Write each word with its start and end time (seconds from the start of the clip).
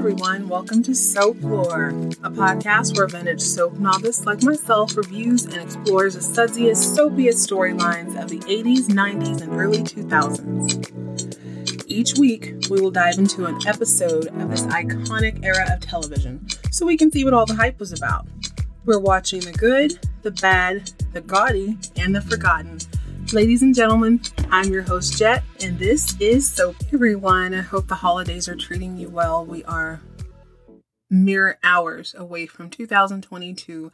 everyone. 0.00 0.48
Welcome 0.48 0.82
to 0.84 0.92
Soaplore, 0.92 1.90
a 2.24 2.30
podcast 2.30 2.96
where 2.96 3.06
vintage 3.06 3.42
soap 3.42 3.74
novice 3.74 4.24
like 4.24 4.42
myself 4.42 4.96
reviews 4.96 5.44
and 5.44 5.56
explores 5.56 6.14
the 6.14 6.20
sudsiest, 6.20 6.96
soapiest 6.96 7.46
storylines 7.46 8.18
of 8.18 8.30
the 8.30 8.38
80s, 8.38 8.86
90s, 8.86 9.42
and 9.42 9.52
early 9.52 9.82
2000s. 9.82 11.84
Each 11.86 12.18
week, 12.18 12.54
we 12.70 12.80
will 12.80 12.90
dive 12.90 13.18
into 13.18 13.44
an 13.44 13.58
episode 13.66 14.28
of 14.28 14.48
this 14.48 14.62
iconic 14.62 15.44
era 15.44 15.66
of 15.70 15.80
television 15.80 16.48
so 16.70 16.86
we 16.86 16.96
can 16.96 17.12
see 17.12 17.22
what 17.22 17.34
all 17.34 17.44
the 17.44 17.56
hype 17.56 17.78
was 17.78 17.92
about. 17.92 18.26
We're 18.86 18.98
watching 18.98 19.42
the 19.42 19.52
good, 19.52 19.98
the 20.22 20.30
bad, 20.30 20.92
the 21.12 21.20
gaudy, 21.20 21.76
and 21.96 22.16
the 22.16 22.22
forgotten 22.22 22.78
Ladies 23.32 23.62
and 23.62 23.76
gentlemen, 23.76 24.20
I'm 24.50 24.72
your 24.72 24.82
host 24.82 25.16
Jet, 25.16 25.44
and 25.62 25.78
this 25.78 26.16
is 26.18 26.50
Soap. 26.50 26.74
Everyone, 26.92 27.54
I 27.54 27.60
hope 27.60 27.86
the 27.86 27.94
holidays 27.94 28.48
are 28.48 28.56
treating 28.56 28.96
you 28.96 29.08
well. 29.08 29.46
We 29.46 29.62
are 29.64 30.00
mere 31.08 31.56
hours 31.62 32.12
away 32.18 32.46
from 32.46 32.70
2022. 32.70 33.92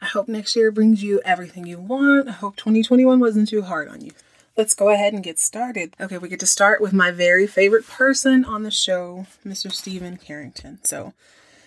I 0.00 0.06
hope 0.06 0.28
next 0.28 0.54
year 0.54 0.70
brings 0.70 1.02
you 1.02 1.20
everything 1.24 1.66
you 1.66 1.80
want. 1.80 2.28
I 2.28 2.32
hope 2.32 2.54
2021 2.54 3.18
wasn't 3.18 3.48
too 3.48 3.62
hard 3.62 3.88
on 3.88 4.00
you. 4.00 4.12
Let's 4.56 4.74
go 4.74 4.90
ahead 4.90 5.12
and 5.12 5.24
get 5.24 5.40
started. 5.40 5.96
Okay, 6.00 6.18
we 6.18 6.28
get 6.28 6.38
to 6.40 6.46
start 6.46 6.80
with 6.80 6.92
my 6.92 7.10
very 7.10 7.48
favorite 7.48 7.84
person 7.84 8.44
on 8.44 8.62
the 8.62 8.70
show, 8.70 9.26
Mr. 9.44 9.72
Stephen 9.72 10.18
Carrington. 10.18 10.78
So, 10.84 11.14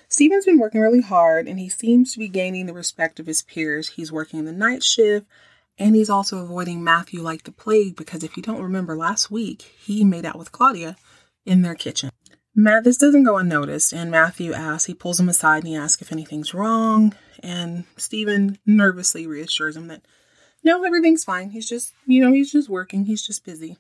Stephen's 0.08 0.46
been 0.46 0.60
working 0.60 0.80
really 0.80 1.02
hard 1.02 1.50
and 1.50 1.60
he 1.60 1.68
seems 1.68 2.14
to 2.14 2.20
be 2.20 2.30
gaining 2.30 2.68
the 2.68 2.74
respect 2.74 3.20
of 3.20 3.28
his 3.28 3.42
peers. 3.42 3.90
He's 3.90 4.14
working 4.14 4.46
the 4.46 4.54
night 4.54 4.82
shift 4.82 5.28
and 5.82 5.96
he's 5.96 6.12
also 6.12 6.38
avoiding 6.38 6.84
Matthew 6.84 7.22
like 7.24 7.44
the 7.44 7.52
plague 7.52 7.96
because 7.96 8.24
if 8.24 8.38
you 8.38 8.44
don't 8.44 8.62
remember 8.62 8.96
last 8.96 9.32
week, 9.32 9.64
he 9.64 10.04
made 10.04 10.26
out 10.26 10.38
with 10.38 10.52
Claudia 10.52 10.96
in 11.44 11.64
their 11.64 11.74
kitchen. 11.74 12.12
Matt, 12.54 12.84
this 12.84 12.98
doesn't 12.98 13.24
go 13.24 13.38
unnoticed, 13.38 13.92
and 13.92 14.12
Matthew 14.12 14.54
asks, 14.54 14.86
he 14.86 14.94
pulls 14.94 15.20
him 15.20 15.28
aside 15.28 15.64
and 15.64 15.70
he 15.70 15.76
asks 15.76 16.02
if 16.02 16.12
anything's 16.12 16.54
wrong. 16.54 17.16
And 17.42 17.86
Stephen 17.98 18.60
nervously 18.64 19.26
reassures 19.26 19.76
him 19.76 19.88
that 19.88 20.06
no, 20.64 20.84
everything's 20.84 21.24
fine. 21.24 21.50
He's 21.50 21.68
just, 21.68 21.94
you 22.06 22.24
know, 22.24 22.32
he's 22.32 22.52
just 22.52 22.70
working, 22.70 23.06
he's 23.06 23.26
just 23.26 23.44
busy. 23.44 23.78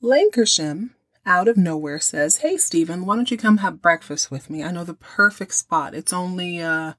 Lankershim, 0.00 0.90
out 1.26 1.48
of 1.48 1.56
nowhere, 1.56 1.98
says, 1.98 2.36
Hey, 2.36 2.56
Stephen, 2.58 3.04
why 3.04 3.16
don't 3.16 3.32
you 3.32 3.36
come 3.36 3.56
have 3.56 3.82
breakfast 3.82 4.30
with 4.30 4.48
me? 4.48 4.62
I 4.62 4.70
know 4.70 4.84
the 4.84 4.94
perfect 4.94 5.54
spot. 5.54 5.94
It's 5.94 6.12
only 6.12 6.60
uh, 6.60 6.92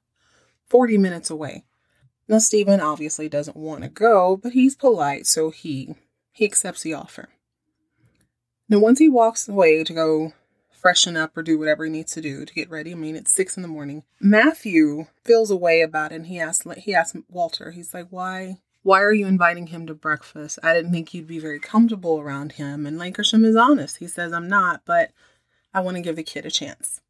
40 0.68 0.98
minutes 0.98 1.30
away. 1.30 1.64
Now 2.30 2.38
Stephen 2.38 2.80
obviously 2.80 3.28
doesn't 3.28 3.56
want 3.56 3.82
to 3.82 3.88
go, 3.88 4.36
but 4.36 4.52
he's 4.52 4.76
polite, 4.76 5.26
so 5.26 5.50
he 5.50 5.96
he 6.30 6.44
accepts 6.44 6.84
the 6.84 6.94
offer. 6.94 7.28
Now 8.68 8.78
once 8.78 9.00
he 9.00 9.08
walks 9.08 9.48
away 9.48 9.82
to 9.82 9.92
go 9.92 10.32
freshen 10.70 11.16
up 11.16 11.36
or 11.36 11.42
do 11.42 11.58
whatever 11.58 11.84
he 11.84 11.90
needs 11.90 12.12
to 12.12 12.20
do 12.20 12.44
to 12.44 12.54
get 12.54 12.70
ready, 12.70 12.92
I 12.92 12.94
mean 12.94 13.16
it's 13.16 13.34
six 13.34 13.56
in 13.56 13.62
the 13.62 13.68
morning. 13.68 14.04
Matthew 14.20 15.06
feels 15.24 15.50
a 15.50 15.56
way 15.56 15.80
about 15.80 16.12
it 16.12 16.14
and 16.14 16.26
he 16.28 16.38
asks 16.38 16.64
he 16.78 16.94
asks 16.94 17.18
Walter, 17.28 17.72
he's 17.72 17.92
like, 17.92 18.06
Why 18.10 18.58
why 18.84 19.02
are 19.02 19.12
you 19.12 19.26
inviting 19.26 19.66
him 19.66 19.88
to 19.88 19.94
breakfast? 19.94 20.60
I 20.62 20.72
didn't 20.72 20.92
think 20.92 21.12
you'd 21.12 21.26
be 21.26 21.40
very 21.40 21.58
comfortable 21.58 22.20
around 22.20 22.52
him. 22.52 22.86
And 22.86 22.96
Lankershim 22.96 23.44
is 23.44 23.56
honest. 23.56 23.96
He 23.96 24.06
says, 24.06 24.32
I'm 24.32 24.48
not, 24.48 24.82
but 24.86 25.10
I 25.74 25.80
want 25.80 25.96
to 25.96 26.02
give 26.02 26.14
the 26.14 26.22
kid 26.22 26.46
a 26.46 26.50
chance. 26.50 27.00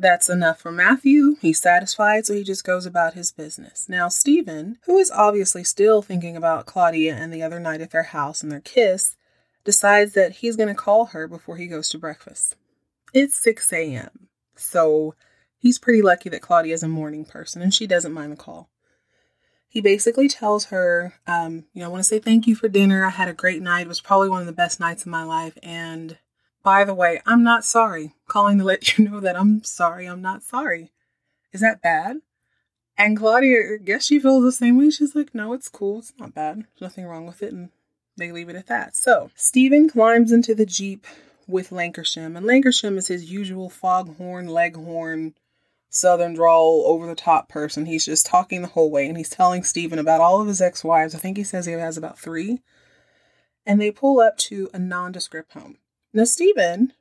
That's 0.00 0.30
enough 0.30 0.60
for 0.60 0.70
Matthew. 0.70 1.34
He's 1.40 1.58
satisfied, 1.58 2.24
so 2.24 2.32
he 2.32 2.44
just 2.44 2.62
goes 2.62 2.86
about 2.86 3.14
his 3.14 3.32
business. 3.32 3.88
Now, 3.88 4.08
Stephen, 4.08 4.78
who 4.86 4.96
is 4.96 5.10
obviously 5.10 5.64
still 5.64 6.02
thinking 6.02 6.36
about 6.36 6.66
Claudia 6.66 7.16
and 7.16 7.32
the 7.32 7.42
other 7.42 7.58
night 7.58 7.80
at 7.80 7.90
their 7.90 8.04
house 8.04 8.40
and 8.40 8.52
their 8.52 8.60
kiss, 8.60 9.16
decides 9.64 10.12
that 10.12 10.36
he's 10.36 10.54
going 10.54 10.68
to 10.68 10.74
call 10.74 11.06
her 11.06 11.26
before 11.26 11.56
he 11.56 11.66
goes 11.66 11.88
to 11.88 11.98
breakfast. 11.98 12.54
It's 13.12 13.36
6 13.42 13.72
a.m., 13.72 14.28
so 14.54 15.16
he's 15.58 15.80
pretty 15.80 16.00
lucky 16.00 16.28
that 16.28 16.42
Claudia 16.42 16.74
is 16.74 16.84
a 16.84 16.88
morning 16.88 17.24
person 17.24 17.60
and 17.60 17.74
she 17.74 17.86
doesn't 17.86 18.14
mind 18.14 18.30
the 18.30 18.36
call. 18.36 18.70
He 19.68 19.80
basically 19.80 20.28
tells 20.28 20.66
her, 20.66 21.14
um, 21.26 21.64
you 21.74 21.80
know, 21.80 21.86
I 21.86 21.88
want 21.88 22.00
to 22.00 22.08
say 22.08 22.20
thank 22.20 22.46
you 22.46 22.54
for 22.54 22.68
dinner. 22.68 23.04
I 23.04 23.10
had 23.10 23.28
a 23.28 23.34
great 23.34 23.62
night. 23.62 23.82
It 23.82 23.88
was 23.88 24.00
probably 24.00 24.28
one 24.28 24.40
of 24.40 24.46
the 24.46 24.52
best 24.52 24.78
nights 24.80 25.02
of 25.02 25.08
my 25.08 25.24
life, 25.24 25.58
and 25.62 26.18
by 26.68 26.84
the 26.84 26.92
way, 26.92 27.22
I'm 27.24 27.42
not 27.42 27.64
sorry. 27.64 28.12
Calling 28.26 28.58
to 28.58 28.64
let 28.64 28.98
you 28.98 29.08
know 29.08 29.20
that 29.20 29.36
I'm 29.36 29.64
sorry, 29.64 30.04
I'm 30.04 30.20
not 30.20 30.42
sorry. 30.42 30.92
Is 31.50 31.62
that 31.62 31.80
bad? 31.80 32.18
And 32.98 33.16
Claudia, 33.16 33.76
I 33.80 33.82
guess 33.82 34.04
she 34.04 34.20
feels 34.20 34.42
the 34.42 34.52
same 34.52 34.76
way. 34.76 34.90
She's 34.90 35.14
like, 35.14 35.34
no, 35.34 35.54
it's 35.54 35.70
cool. 35.70 36.00
It's 36.00 36.12
not 36.18 36.34
bad. 36.34 36.56
There's 36.56 36.82
nothing 36.82 37.06
wrong 37.06 37.26
with 37.26 37.42
it. 37.42 37.54
And 37.54 37.70
they 38.18 38.32
leave 38.32 38.50
it 38.50 38.56
at 38.56 38.66
that. 38.66 38.94
So 38.96 39.30
Stephen 39.34 39.88
climbs 39.88 40.30
into 40.30 40.54
the 40.54 40.66
Jeep 40.66 41.06
with 41.46 41.70
Lankershim. 41.70 42.36
And 42.36 42.44
Lankershim 42.44 42.98
is 42.98 43.08
his 43.08 43.32
usual 43.32 43.70
foghorn, 43.70 44.48
leghorn, 44.48 45.36
southern 45.88 46.34
drawl, 46.34 46.84
over 46.86 47.06
the 47.06 47.14
top 47.14 47.48
person. 47.48 47.86
He's 47.86 48.04
just 48.04 48.26
talking 48.26 48.60
the 48.60 48.68
whole 48.68 48.90
way. 48.90 49.08
And 49.08 49.16
he's 49.16 49.30
telling 49.30 49.62
Stephen 49.62 49.98
about 49.98 50.20
all 50.20 50.42
of 50.42 50.48
his 50.48 50.60
ex 50.60 50.84
wives. 50.84 51.14
I 51.14 51.18
think 51.18 51.38
he 51.38 51.44
says 51.44 51.64
he 51.64 51.72
has 51.72 51.96
about 51.96 52.18
three. 52.18 52.60
And 53.64 53.80
they 53.80 53.90
pull 53.90 54.20
up 54.20 54.36
to 54.48 54.68
a 54.74 54.78
nondescript 54.78 55.54
home. 55.54 55.78
Now, 56.12 56.24
Stephen, 56.24 56.92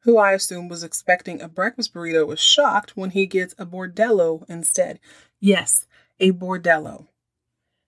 who 0.00 0.18
I 0.18 0.32
assume 0.32 0.68
was 0.68 0.84
expecting 0.84 1.40
a 1.40 1.48
breakfast 1.48 1.92
burrito, 1.92 2.26
was 2.26 2.40
shocked 2.40 2.96
when 2.96 3.10
he 3.10 3.26
gets 3.26 3.54
a 3.58 3.66
bordello 3.66 4.48
instead. 4.48 5.00
Yes, 5.40 5.86
a 6.20 6.32
bordello. 6.32 7.06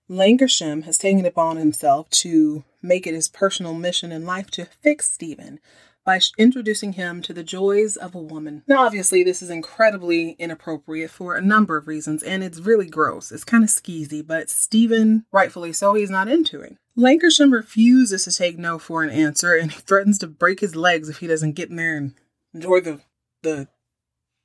Lankershim 0.09 0.83
has 0.83 0.97
taken 0.97 1.25
it 1.25 1.29
upon 1.29 1.57
himself 1.57 2.09
to 2.09 2.63
make 2.81 3.05
it 3.05 3.13
his 3.13 3.29
personal 3.29 3.73
mission 3.73 4.11
in 4.11 4.25
life 4.25 4.49
to 4.51 4.65
fix 4.65 5.11
Stephen 5.11 5.59
by 6.03 6.19
introducing 6.37 6.93
him 6.93 7.21
to 7.21 7.33
the 7.33 7.43
joys 7.43 7.95
of 7.95 8.15
a 8.15 8.21
woman. 8.21 8.63
Now, 8.67 8.85
obviously, 8.85 9.23
this 9.23 9.41
is 9.43 9.49
incredibly 9.49 10.31
inappropriate 10.39 11.11
for 11.11 11.35
a 11.35 11.41
number 11.41 11.77
of 11.77 11.87
reasons, 11.87 12.23
and 12.23 12.43
it's 12.43 12.59
really 12.59 12.87
gross. 12.87 13.31
It's 13.31 13.43
kind 13.43 13.63
of 13.63 13.69
skeezy, 13.69 14.25
but 14.25 14.49
Stephen, 14.49 15.25
rightfully 15.31 15.71
so, 15.71 15.93
he's 15.93 16.09
not 16.09 16.27
into 16.27 16.61
it. 16.61 16.77
Lankershim 16.99 17.53
refuses 17.53 18.25
to 18.25 18.31
take 18.31 18.59
no 18.59 18.77
for 18.77 19.03
an 19.03 19.09
answer, 19.09 19.55
and 19.55 19.71
he 19.71 19.79
threatens 19.79 20.17
to 20.19 20.27
break 20.27 20.59
his 20.59 20.75
legs 20.75 21.07
if 21.07 21.19
he 21.19 21.27
doesn't 21.27 21.53
get 21.53 21.69
in 21.69 21.77
there 21.77 21.95
and 21.95 22.13
enjoy 22.53 22.81
the 22.81 22.99
the 23.41 23.69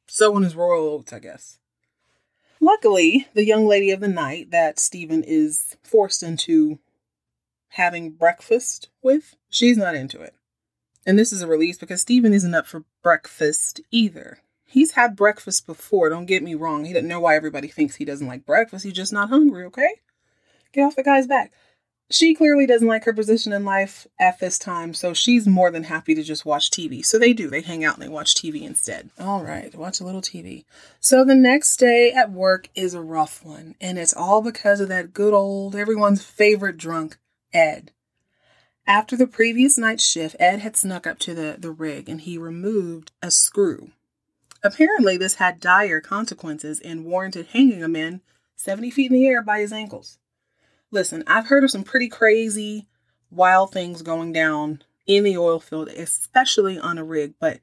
sowing 0.06 0.44
his 0.44 0.54
royal 0.54 0.88
oats, 0.88 1.12
I 1.12 1.18
guess. 1.18 1.58
Luckily, 2.60 3.26
the 3.34 3.44
young 3.44 3.66
lady 3.66 3.90
of 3.90 3.98
the 3.98 4.08
night 4.08 4.52
that 4.52 4.78
Stephen 4.78 5.24
is 5.24 5.76
forced 5.82 6.22
into 6.22 6.78
having 7.70 8.12
breakfast 8.12 8.88
with, 9.02 9.34
she's 9.50 9.76
not 9.76 9.96
into 9.96 10.20
it. 10.20 10.34
And 11.04 11.18
this 11.18 11.32
is 11.32 11.42
a 11.42 11.48
release 11.48 11.76
because 11.76 12.00
Stephen 12.00 12.32
isn't 12.32 12.54
up 12.54 12.66
for 12.66 12.84
breakfast 13.02 13.80
either. 13.90 14.38
He's 14.64 14.92
had 14.92 15.16
breakfast 15.16 15.66
before, 15.66 16.08
don't 16.08 16.26
get 16.26 16.42
me 16.42 16.54
wrong. 16.54 16.84
He 16.84 16.92
doesn't 16.92 17.08
know 17.08 17.20
why 17.20 17.34
everybody 17.34 17.68
thinks 17.68 17.96
he 17.96 18.04
doesn't 18.04 18.26
like 18.26 18.46
breakfast. 18.46 18.84
He's 18.84 18.94
just 18.94 19.12
not 19.12 19.28
hungry, 19.28 19.64
okay? 19.64 19.90
Get 20.72 20.84
off 20.84 20.96
the 20.96 21.02
guy's 21.02 21.26
back. 21.26 21.52
She 22.10 22.34
clearly 22.34 22.66
doesn't 22.66 22.86
like 22.86 23.04
her 23.04 23.14
position 23.14 23.52
in 23.52 23.64
life 23.64 24.06
at 24.20 24.38
this 24.38 24.58
time, 24.58 24.92
so 24.92 25.14
she's 25.14 25.46
more 25.46 25.70
than 25.70 25.84
happy 25.84 26.14
to 26.14 26.22
just 26.22 26.44
watch 26.44 26.70
TV. 26.70 27.04
So 27.04 27.18
they 27.18 27.32
do, 27.32 27.48
they 27.48 27.62
hang 27.62 27.82
out 27.82 27.94
and 27.94 28.02
they 28.02 28.08
watch 28.08 28.34
TV 28.34 28.62
instead. 28.62 29.08
All 29.18 29.42
right, 29.42 29.74
watch 29.74 30.00
a 30.00 30.04
little 30.04 30.20
TV. 30.20 30.64
So 31.00 31.24
the 31.24 31.34
next 31.34 31.78
day 31.78 32.12
at 32.12 32.30
work 32.30 32.68
is 32.74 32.92
a 32.92 33.00
rough 33.00 33.42
one, 33.42 33.74
and 33.80 33.98
it's 33.98 34.12
all 34.12 34.42
because 34.42 34.80
of 34.80 34.88
that 34.88 35.14
good 35.14 35.32
old, 35.32 35.74
everyone's 35.74 36.22
favorite 36.22 36.76
drunk, 36.76 37.16
Ed. 37.54 37.90
After 38.86 39.16
the 39.16 39.26
previous 39.26 39.78
night's 39.78 40.06
shift, 40.06 40.36
Ed 40.38 40.58
had 40.58 40.76
snuck 40.76 41.06
up 41.06 41.18
to 41.20 41.34
the, 41.34 41.56
the 41.58 41.70
rig 41.70 42.08
and 42.08 42.20
he 42.20 42.36
removed 42.36 43.12
a 43.22 43.30
screw. 43.30 43.92
Apparently, 44.62 45.16
this 45.16 45.36
had 45.36 45.58
dire 45.58 46.02
consequences 46.02 46.80
and 46.80 47.06
warranted 47.06 47.46
hanging 47.52 47.82
a 47.82 47.88
man 47.88 48.20
70 48.56 48.90
feet 48.90 49.10
in 49.10 49.14
the 49.14 49.26
air 49.26 49.42
by 49.42 49.60
his 49.60 49.72
ankles. 49.72 50.18
Listen, 50.94 51.24
I've 51.26 51.48
heard 51.48 51.64
of 51.64 51.72
some 51.72 51.82
pretty 51.82 52.08
crazy, 52.08 52.86
wild 53.28 53.72
things 53.72 54.00
going 54.00 54.32
down 54.32 54.82
in 55.08 55.24
the 55.24 55.36
oil 55.36 55.58
field, 55.58 55.88
especially 55.88 56.78
on 56.78 56.98
a 56.98 57.04
rig, 57.04 57.34
but 57.40 57.58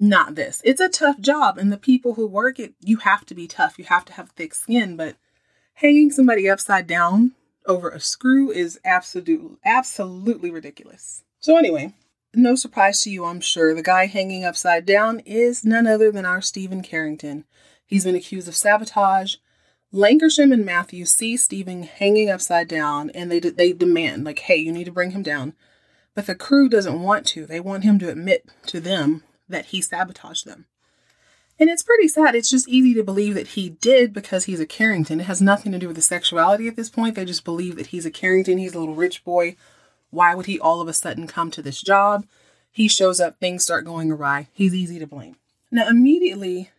not 0.00 0.34
this. 0.34 0.60
It's 0.64 0.80
a 0.80 0.88
tough 0.88 1.20
job, 1.20 1.58
and 1.58 1.72
the 1.72 1.78
people 1.78 2.14
who 2.14 2.26
work 2.26 2.58
it, 2.58 2.74
you 2.80 2.96
have 2.98 3.24
to 3.26 3.36
be 3.36 3.46
tough. 3.46 3.78
You 3.78 3.84
have 3.84 4.04
to 4.06 4.12
have 4.14 4.30
thick 4.30 4.52
skin, 4.52 4.96
but 4.96 5.14
hanging 5.74 6.10
somebody 6.10 6.50
upside 6.50 6.88
down 6.88 7.36
over 7.66 7.88
a 7.88 8.00
screw 8.00 8.50
is 8.50 8.80
absolutely 8.84 9.56
absolutely 9.64 10.50
ridiculous. 10.50 11.22
So 11.38 11.56
anyway, 11.56 11.94
no 12.34 12.56
surprise 12.56 13.00
to 13.02 13.10
you, 13.10 13.26
I'm 13.26 13.40
sure. 13.40 13.76
The 13.76 13.82
guy 13.82 14.06
hanging 14.06 14.44
upside 14.44 14.86
down 14.86 15.20
is 15.20 15.64
none 15.64 15.86
other 15.86 16.10
than 16.10 16.26
our 16.26 16.40
Stephen 16.40 16.82
Carrington. 16.82 17.44
He's 17.86 18.04
been 18.04 18.16
accused 18.16 18.48
of 18.48 18.56
sabotage. 18.56 19.36
Lankershim 19.92 20.52
and 20.52 20.66
Matthew 20.66 21.06
see 21.06 21.36
Stephen 21.36 21.84
hanging 21.84 22.28
upside 22.28 22.68
down 22.68 23.10
and 23.10 23.30
they 23.30 23.40
they 23.40 23.72
demand 23.72 24.24
like, 24.24 24.40
"Hey, 24.40 24.56
you 24.56 24.72
need 24.72 24.84
to 24.84 24.92
bring 24.92 25.12
him 25.12 25.22
down." 25.22 25.54
But 26.14 26.26
the 26.26 26.34
crew 26.34 26.68
doesn't 26.68 27.00
want 27.00 27.26
to. 27.28 27.46
They 27.46 27.60
want 27.60 27.84
him 27.84 27.98
to 28.00 28.10
admit 28.10 28.48
to 28.66 28.80
them 28.80 29.22
that 29.48 29.66
he 29.66 29.80
sabotaged 29.80 30.46
them. 30.46 30.66
And 31.60 31.70
it's 31.70 31.82
pretty 31.82 32.06
sad. 32.06 32.34
It's 32.34 32.50
just 32.50 32.68
easy 32.68 32.94
to 32.94 33.02
believe 33.02 33.34
that 33.34 33.48
he 33.48 33.70
did 33.70 34.12
because 34.12 34.44
he's 34.44 34.60
a 34.60 34.66
Carrington. 34.66 35.20
It 35.20 35.26
has 35.26 35.40
nothing 35.40 35.72
to 35.72 35.78
do 35.78 35.88
with 35.88 35.96
the 35.96 36.02
sexuality 36.02 36.68
at 36.68 36.76
this 36.76 36.90
point. 36.90 37.14
They 37.14 37.24
just 37.24 37.44
believe 37.44 37.76
that 37.76 37.88
he's 37.88 38.06
a 38.06 38.10
Carrington. 38.10 38.58
He's 38.58 38.74
a 38.74 38.78
little 38.78 38.94
rich 38.94 39.24
boy. 39.24 39.56
Why 40.10 40.34
would 40.34 40.46
he 40.46 40.60
all 40.60 40.80
of 40.80 40.88
a 40.88 40.92
sudden 40.92 41.26
come 41.26 41.50
to 41.52 41.62
this 41.62 41.80
job? 41.80 42.26
He 42.70 42.86
shows 42.86 43.18
up, 43.18 43.40
things 43.40 43.64
start 43.64 43.84
going 43.84 44.12
awry. 44.12 44.48
He's 44.52 44.74
easy 44.74 44.98
to 45.00 45.06
blame. 45.06 45.36
Now, 45.70 45.88
immediately, 45.88 46.70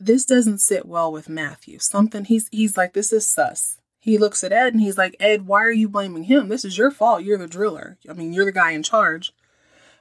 this 0.00 0.24
doesn't 0.24 0.58
sit 0.58 0.86
well 0.86 1.10
with 1.10 1.28
Matthew. 1.28 1.78
Something 1.78 2.24
he's 2.24 2.48
he's 2.50 2.76
like, 2.76 2.92
this 2.92 3.12
is 3.12 3.28
sus. 3.28 3.78
He 4.00 4.16
looks 4.16 4.44
at 4.44 4.52
Ed 4.52 4.72
and 4.72 4.80
he's 4.80 4.96
like, 4.96 5.16
Ed, 5.18 5.46
why 5.46 5.62
are 5.62 5.72
you 5.72 5.88
blaming 5.88 6.24
him? 6.24 6.48
This 6.48 6.64
is 6.64 6.78
your 6.78 6.90
fault. 6.90 7.24
You're 7.24 7.38
the 7.38 7.48
driller. 7.48 7.98
I 8.08 8.12
mean, 8.12 8.32
you're 8.32 8.44
the 8.44 8.52
guy 8.52 8.70
in 8.70 8.82
charge. 8.82 9.32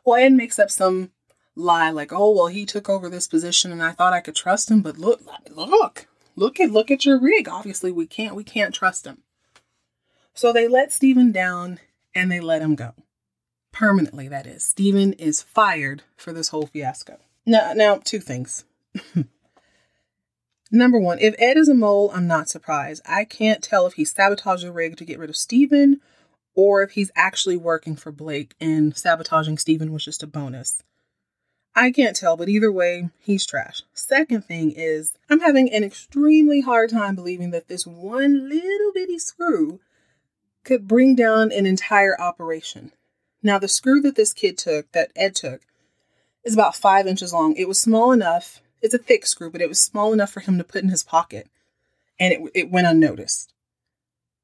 Well, 0.05 0.21
Ed 0.21 0.33
makes 0.33 0.59
up 0.59 0.69
some 0.69 1.11
lie 1.55 1.89
like, 1.89 2.13
oh 2.13 2.31
well, 2.31 2.47
he 2.47 2.65
took 2.65 2.89
over 2.89 3.09
this 3.09 3.27
position 3.27 3.71
and 3.71 3.81
I 3.81 3.91
thought 3.91 4.13
I 4.13 4.21
could 4.21 4.35
trust 4.35 4.69
him, 4.69 4.81
but 4.81 4.97
look, 4.97 5.21
look, 5.49 6.07
look 6.35 6.59
at 6.59 6.71
look 6.71 6.91
at 6.91 7.05
your 7.05 7.19
rig. 7.19 7.49
Obviously, 7.49 7.91
we 7.91 8.05
can't 8.05 8.35
we 8.35 8.43
can't 8.43 8.73
trust 8.73 9.05
him. 9.05 9.23
So 10.33 10.53
they 10.53 10.67
let 10.67 10.93
Stephen 10.93 11.31
down 11.31 11.79
and 12.13 12.31
they 12.31 12.39
let 12.39 12.61
him 12.61 12.75
go. 12.75 12.93
Permanently, 13.73 14.27
that 14.27 14.47
is. 14.47 14.63
Stephen 14.63 15.13
is 15.13 15.41
fired 15.41 16.03
for 16.15 16.31
this 16.31 16.49
whole 16.49 16.67
fiasco. 16.67 17.17
Now, 17.45 17.73
now 17.73 17.99
two 18.03 18.19
things. 18.19 18.63
Number 20.71 20.99
one, 20.99 21.19
if 21.19 21.35
Ed 21.37 21.57
is 21.57 21.69
a 21.69 21.73
mole, 21.73 22.11
I'm 22.13 22.27
not 22.27 22.49
surprised. 22.49 23.01
I 23.05 23.23
can't 23.23 23.63
tell 23.63 23.85
if 23.85 23.93
he 23.93 24.05
sabotaged 24.05 24.63
the 24.63 24.71
rig 24.71 24.97
to 24.97 25.05
get 25.05 25.19
rid 25.19 25.29
of 25.29 25.37
Stephen 25.37 26.01
or 26.55 26.81
if 26.81 26.91
he's 26.91 27.11
actually 27.15 27.55
working 27.55 27.95
for 27.95 28.11
Blake 28.11 28.55
and 28.59 28.95
sabotaging 28.97 29.59
Stephen 29.59 29.93
was 29.93 30.03
just 30.03 30.23
a 30.23 30.27
bonus. 30.27 30.83
I 31.75 31.91
can't 31.91 32.15
tell, 32.15 32.35
but 32.35 32.49
either 32.49 32.71
way, 32.71 33.09
he's 33.19 33.45
trash. 33.45 33.83
Second 33.93 34.45
thing 34.45 34.71
is, 34.71 35.13
I'm 35.29 35.41
having 35.41 35.71
an 35.71 35.83
extremely 35.83 36.61
hard 36.61 36.89
time 36.89 37.15
believing 37.15 37.51
that 37.51 37.67
this 37.67 37.85
one 37.85 38.49
little 38.49 38.91
bitty 38.93 39.19
screw 39.19 39.79
could 40.63 40.87
bring 40.87 41.15
down 41.15 41.51
an 41.51 41.67
entire 41.67 42.19
operation. 42.19 42.91
Now, 43.43 43.59
the 43.59 43.67
screw 43.67 44.01
that 44.01 44.15
this 44.15 44.33
kid 44.33 44.57
took, 44.57 44.91
that 44.93 45.11
Ed 45.15 45.35
took, 45.35 45.61
is 46.43 46.55
about 46.55 46.75
five 46.75 47.05
inches 47.05 47.31
long. 47.31 47.55
It 47.55 47.67
was 47.67 47.79
small 47.79 48.11
enough, 48.11 48.59
it's 48.87 48.93
a 48.93 48.97
thick 48.97 49.25
screw, 49.25 49.51
but 49.51 49.61
it 49.61 49.67
was 49.67 49.81
small 49.81 50.13
enough 50.13 50.31
for 50.31 50.39
him 50.39 50.57
to 50.57 50.63
put 50.63 50.81
in 50.81 50.89
his 50.89 51.03
pocket, 51.03 51.49
and 52.17 52.33
it, 52.33 52.51
it 52.55 52.71
went 52.71 52.87
unnoticed. 52.87 53.53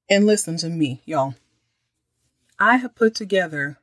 And 0.09 0.25
listen 0.25 0.57
to 0.57 0.69
me, 0.69 1.01
y'all. 1.05 1.35
I 2.59 2.75
have 2.75 2.93
put 2.93 3.15
together 3.15 3.77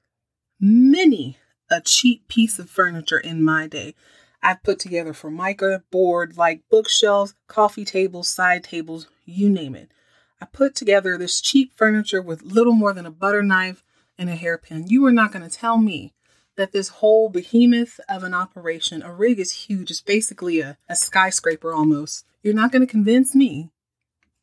many 0.61 1.39
a 1.71 1.81
cheap 1.81 2.29
piece 2.29 2.59
of 2.59 2.69
furniture 2.69 3.19
in 3.19 3.43
my 3.43 3.69
day. 3.69 3.95
I've 4.43 4.63
put 4.63 4.79
together 4.79 5.15
for 5.15 5.31
formica 5.31 5.83
board 5.91 6.37
like 6.37 6.69
bookshelves, 6.71 7.35
coffee 7.47 7.87
tables, 7.87 8.29
side 8.29 8.63
tables, 8.63 9.09
you 9.25 9.49
name 9.49 9.75
it. 9.75 9.91
I 10.43 10.45
put 10.45 10.75
together 10.75 11.17
this 11.17 11.41
cheap 11.41 11.73
furniture 11.75 12.21
with 12.21 12.43
little 12.43 12.75
more 12.75 12.93
than 12.93 13.07
a 13.07 13.11
butter 13.11 13.43
knife 13.43 13.83
and 14.19 14.29
a 14.29 14.37
hairpin. 14.37 14.89
You 14.89 15.07
are 15.07 15.13
not 15.13 15.33
going 15.33 15.49
to 15.49 15.57
tell 15.57 15.79
me 15.79 16.13
that 16.61 16.73
this 16.73 16.89
whole 16.89 17.29
behemoth 17.31 17.99
of 18.09 18.23
an 18.23 18.35
operation, 18.35 19.03
a 19.03 19.13
rig 19.13 19.41
is 19.41 19.65
huge, 19.65 19.91
it's 19.91 20.01
basically 20.01 20.61
a, 20.61 20.77
a 20.89 20.95
skyscraper 20.95 21.73
almost. 21.73 22.27
You're 22.43 22.55
not 22.55 22.71
going 22.71 22.83
to 22.83 22.91
convince 22.91 23.35
me 23.35 23.71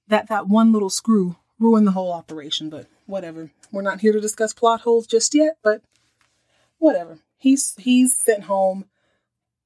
that 0.08 0.28
that 0.28 0.48
one 0.48 0.72
little 0.72 0.90
screw 0.90 1.36
ruined 1.60 1.86
the 1.86 1.92
whole 1.92 2.12
operation, 2.12 2.69
but 2.69 2.88
whatever. 3.06 3.52
We're 3.72 3.81
not 3.81 4.02
here 4.02 4.14
to 4.14 4.19
discuss 4.19 4.54
plot 4.54 4.81
holes 4.81 5.06
just 5.06 5.36
yet, 5.36 5.58
but 5.64 5.81
whatever. 6.80 7.19
He's 7.38 7.75
he's 7.78 8.18
sent 8.18 8.46
home. 8.46 8.86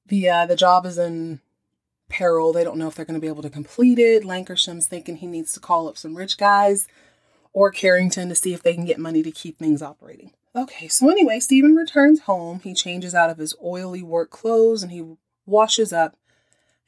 The 0.06 0.28
uh, 0.28 0.46
the 0.46 0.56
job 0.56 0.84
is 0.84 0.98
in 0.98 1.40
peril. 2.08 2.52
They 2.52 2.64
don't 2.64 2.78
know 2.78 2.88
if 2.88 2.94
they're 2.94 3.06
going 3.06 3.18
to 3.18 3.24
be 3.24 3.28
able 3.28 3.42
to 3.42 3.50
complete 3.50 3.98
it. 3.98 4.24
Lankershim's 4.24 4.86
thinking 4.86 5.16
he 5.16 5.26
needs 5.26 5.52
to 5.54 5.60
call 5.60 5.88
up 5.88 5.96
some 5.96 6.16
rich 6.16 6.36
guys 6.36 6.86
or 7.52 7.70
Carrington 7.70 8.28
to 8.28 8.34
see 8.34 8.52
if 8.52 8.62
they 8.62 8.74
can 8.74 8.84
get 8.84 8.98
money 8.98 9.22
to 9.22 9.30
keep 9.30 9.58
things 9.58 9.82
operating. 9.82 10.32
Okay, 10.54 10.88
so 10.88 11.08
anyway, 11.08 11.40
Stephen 11.40 11.74
returns 11.74 12.20
home. 12.20 12.60
He 12.62 12.74
changes 12.74 13.14
out 13.14 13.30
of 13.30 13.38
his 13.38 13.54
oily 13.64 14.02
work 14.02 14.30
clothes 14.30 14.82
and 14.82 14.92
he 14.92 15.16
washes 15.46 15.92
up 15.92 16.16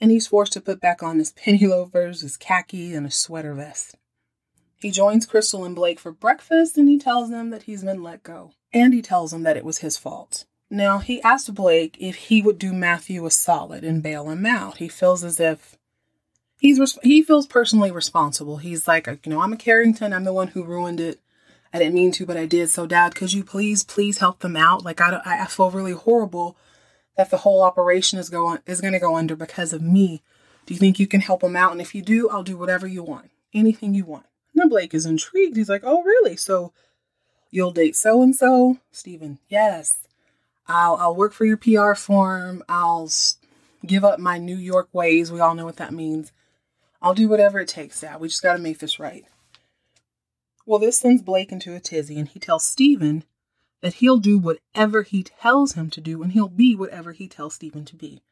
and 0.01 0.11
he's 0.11 0.27
forced 0.27 0.53
to 0.53 0.61
put 0.61 0.81
back 0.81 1.03
on 1.03 1.19
his 1.19 1.33
penny 1.45 1.67
loafers, 1.67 2.21
his 2.21 2.37
khaki, 2.37 2.95
and 2.95 3.07
a 3.07 3.11
sweater 3.11 3.55
vest. 3.55 3.97
He 4.77 4.91
joins 4.91 5.27
Krystal 5.27 5.65
and 5.65 5.75
Blake 5.75 5.99
for 5.99 6.13
breakfast 6.13 6.77
and 6.77 6.89
he 6.89 6.99
tells 6.99 7.31
them 7.31 7.51
that 7.51 7.63
he's 7.63 7.85
been 7.85 8.03
let 8.03 8.23
go. 8.23 8.53
And 8.73 8.93
he 8.93 9.01
tells 9.01 9.31
them 9.31 9.45
that 9.45 9.57
it 9.57 9.65
was 9.65 9.79
his 9.79 9.97
fault. 9.97 10.45
Now, 10.69 10.99
he 10.99 11.23
asked 11.23 11.55
Blake 11.55 11.97
if 12.01 12.17
he 12.17 12.43
would 12.43 12.59
do 12.59 12.73
Matthew 12.73 13.25
a 13.25 13.31
solid 13.31 13.85
and 13.85 14.03
bail 14.03 14.29
him 14.29 14.45
out. 14.45 14.79
He 14.79 14.89
feels 14.89 15.23
as 15.23 15.39
if 15.39 15.79
he's 16.59 16.99
he 17.03 17.23
feels 17.23 17.47
personally 17.47 17.91
responsible. 17.91 18.59
He's 18.59 18.89
like, 18.89 19.07
you 19.07 19.31
know, 19.31 19.41
I'm 19.41 19.53
a 19.53 19.57
Carrington. 19.57 20.13
I'm 20.13 20.25
the 20.25 20.33
one 20.33 20.49
who 20.49 20.65
ruined 20.65 21.01
it. 21.01 21.21
I 21.75 21.79
didn't 21.79 21.95
mean 21.95 22.13
to, 22.13 22.25
but 22.25 22.37
I 22.37 22.47
did. 22.47 22.71
So, 22.71 22.87
Dad, 22.87 23.17
could 23.17 23.33
you 23.33 23.43
please, 23.43 23.83
please 23.83 24.19
help 24.19 24.39
them 24.39 24.57
out? 24.57 24.85
Like, 24.85 25.01
I, 25.01 25.21
I 25.25 25.47
feel 25.47 25.73
really 25.73 25.93
horrible 25.93 26.57
that 27.17 27.31
the 27.31 27.39
whole 27.39 27.63
operation 27.63 28.21
is 28.21 28.29
going 28.31 28.61
is 28.65 28.81
going 28.81 28.93
to 28.93 29.01
go 29.01 29.17
under 29.17 29.35
because 29.35 29.73
of 29.73 29.83
me. 29.83 30.23
Do 30.67 30.75
you 30.75 30.79
think 30.79 31.01
you 31.01 31.09
can 31.09 31.21
help 31.21 31.41
them 31.41 31.57
out? 31.57 31.73
And 31.73 31.81
if 31.81 31.93
you 31.93 32.01
do, 32.01 32.29
I'll 32.31 32.45
do 32.45 32.57
whatever 32.57 32.87
you 32.87 33.03
want, 33.03 33.31
anything 33.53 33.93
you 33.93 34.05
want. 34.05 34.27
Now 34.55 34.69
Blake 34.69 34.95
is 34.95 35.05
intrigued. 35.05 35.57
He's 35.57 35.69
like, 35.69 35.83
"Oh, 35.85 36.03
really? 36.05 36.37
So 36.37 36.73
you'll 37.51 37.73
date 37.73 37.97
so 37.97 38.23
and 38.23 38.37
so?" 38.37 38.79
Stephen, 38.93 39.41
yes. 39.49 39.99
I'll 40.69 40.95
I'll 40.95 41.17
work 41.17 41.33
for 41.33 41.45
your 41.45 41.57
PR 41.57 41.95
firm. 41.95 42.63
I'll 42.69 43.11
give 43.85 44.05
up 44.05 44.21
my 44.21 44.39
New 44.39 44.57
York 44.57 44.89
ways. 44.93 45.33
We 45.33 45.41
all 45.41 45.57
know 45.57 45.65
what 45.65 45.77
that 45.77 45.93
means. 45.93 46.31
I'll 47.03 47.15
do 47.15 47.29
whatever 47.29 47.59
it 47.59 47.69
takes, 47.69 48.01
Dad. 48.01 48.21
We 48.21 48.29
just 48.29 48.43
got 48.43 48.55
to 48.55 48.63
make 48.63 48.79
this 48.79 49.01
right. 49.01 49.25
Well, 50.67 50.79
this 50.79 50.99
sends 50.99 51.23
Blake 51.23 51.53
into 51.53 51.75
a 51.75 51.81
tizzy, 51.81 52.19
and 52.19 52.29
he 52.29 52.41
tells 52.41 52.65
Stephen 52.65 53.25
that 53.83 53.95
he'll 53.95 54.19
do 54.19 54.39
whatever 54.39 55.03
he 55.03 55.23
tells 55.23 55.75
him 55.75 55.91
to 55.91 56.01
do, 56.01 56.23
and 56.23 56.33
he'll 56.33 56.49
be 56.49 56.75
whatever 56.75 57.13
he 57.13 57.29
tells 57.29 57.55
Stephen 57.55 57.85
to 57.85 57.97
be. 57.97 58.23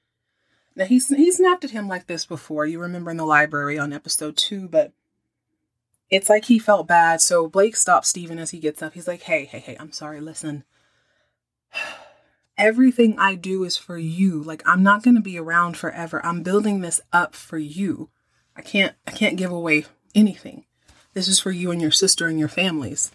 Now, 0.74 0.86
he's, 0.86 1.08
he 1.08 1.30
snapped 1.30 1.64
at 1.64 1.72
him 1.72 1.88
like 1.88 2.06
this 2.06 2.24
before. 2.24 2.64
You 2.64 2.80
remember 2.80 3.10
in 3.10 3.18
the 3.18 3.26
library 3.26 3.78
on 3.78 3.92
episode 3.92 4.38
two, 4.38 4.68
but 4.68 4.92
it's 6.12 6.28
like 6.28 6.44
he 6.44 6.58
felt 6.58 6.86
bad. 6.86 7.20
So 7.20 7.48
Blake 7.48 7.74
stops 7.74 8.08
Stephen 8.08 8.38
as 8.38 8.50
he 8.50 8.58
gets 8.58 8.82
up. 8.82 8.92
He's 8.92 9.08
like, 9.08 9.22
hey, 9.22 9.46
hey, 9.46 9.58
hey, 9.58 9.76
I'm 9.80 9.92
sorry. 9.92 10.20
Listen, 10.20 10.64
everything 12.58 13.18
I 13.18 13.34
do 13.34 13.64
is 13.64 13.78
for 13.78 13.96
you. 13.96 14.42
Like 14.42 14.62
I'm 14.66 14.82
not 14.82 15.02
going 15.02 15.14
to 15.14 15.22
be 15.22 15.38
around 15.38 15.76
forever. 15.76 16.24
I'm 16.24 16.42
building 16.42 16.80
this 16.80 17.00
up 17.12 17.34
for 17.34 17.58
you. 17.58 18.10
I 18.54 18.60
can't 18.60 18.94
I 19.06 19.12
can't 19.12 19.38
give 19.38 19.50
away 19.50 19.86
anything. 20.14 20.66
This 21.14 21.28
is 21.28 21.38
for 21.38 21.50
you 21.50 21.70
and 21.70 21.80
your 21.80 21.90
sister 21.90 22.26
and 22.26 22.38
your 22.38 22.48
families. 22.48 23.12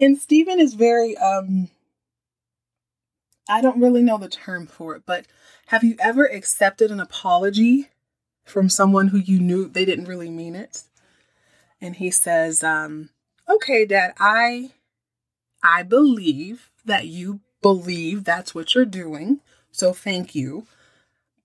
And 0.00 0.18
Stephen 0.18 0.60
is 0.60 0.74
very 0.74 1.16
um 1.18 1.70
I 3.48 3.60
don't 3.60 3.80
really 3.80 4.02
know 4.02 4.18
the 4.18 4.28
term 4.28 4.66
for 4.66 4.96
it, 4.96 5.02
but 5.04 5.26
have 5.66 5.84
you 5.84 5.96
ever 5.98 6.24
accepted 6.24 6.90
an 6.90 7.00
apology 7.00 7.90
from 8.44 8.68
someone 8.68 9.08
who 9.08 9.18
you 9.18 9.38
knew 9.38 9.68
they 9.68 9.84
didn't 9.84 10.06
really 10.06 10.30
mean 10.30 10.54
it? 10.54 10.84
And 11.80 11.96
he 11.96 12.10
says, 12.10 12.62
um, 12.62 13.10
"Okay, 13.48 13.84
dad, 13.84 14.14
I 14.18 14.70
I 15.62 15.82
believe 15.82 16.70
that 16.84 17.06
you 17.06 17.40
believe 17.62 18.24
that's 18.24 18.54
what 18.54 18.74
you're 18.74 18.84
doing. 18.84 19.40
So 19.72 19.94
thank 19.94 20.34
you. 20.34 20.66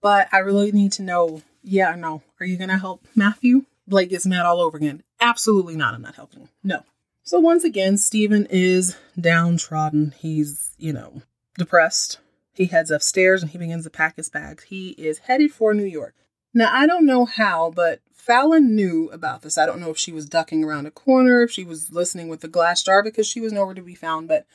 But 0.01 0.27
I 0.33 0.39
really 0.39 0.71
need 0.71 0.91
to 0.93 1.01
know 1.01 1.41
yeah 1.63 1.95
no. 1.95 2.23
Are 2.39 2.45
you 2.45 2.57
going 2.57 2.69
to 2.69 2.77
help 2.77 3.05
Matthew? 3.15 3.65
Blake 3.87 4.09
gets 4.09 4.25
mad 4.25 4.45
all 4.45 4.61
over 4.61 4.77
again. 4.77 5.03
Absolutely 5.21 5.75
not. 5.75 5.93
I'm 5.93 6.01
not 6.01 6.15
helping. 6.15 6.49
No. 6.63 6.83
So 7.23 7.39
once 7.39 7.63
again, 7.63 7.97
Stephen 7.97 8.47
is 8.49 8.97
downtrodden. 9.19 10.13
He's, 10.17 10.73
you 10.77 10.93
know, 10.93 11.21
depressed. 11.57 12.19
He 12.53 12.65
heads 12.65 12.91
upstairs 12.91 13.41
and 13.41 13.51
he 13.51 13.57
begins 13.57 13.83
to 13.83 13.89
pack 13.89 14.15
his 14.15 14.29
bags. 14.29 14.65
He 14.65 14.89
is 14.91 15.19
headed 15.19 15.51
for 15.51 15.73
New 15.73 15.85
York. 15.85 16.15
Now, 16.53 16.69
I 16.73 16.87
don't 16.87 17.05
know 17.05 17.25
how, 17.25 17.71
but 17.71 18.01
Fallon 18.13 18.75
knew 18.75 19.09
about 19.11 19.43
this. 19.43 19.57
I 19.57 19.65
don't 19.65 19.79
know 19.79 19.91
if 19.91 19.97
she 19.97 20.11
was 20.11 20.25
ducking 20.25 20.63
around 20.63 20.85
a 20.85 20.91
corner, 20.91 21.43
if 21.43 21.51
she 21.51 21.63
was 21.63 21.91
listening 21.91 22.27
with 22.27 22.41
the 22.41 22.47
glass 22.47 22.83
jar 22.83 23.03
because 23.03 23.27
she 23.27 23.41
was 23.41 23.53
nowhere 23.53 23.75
to 23.75 23.81
be 23.81 23.95
found, 23.95 24.27
but 24.27 24.45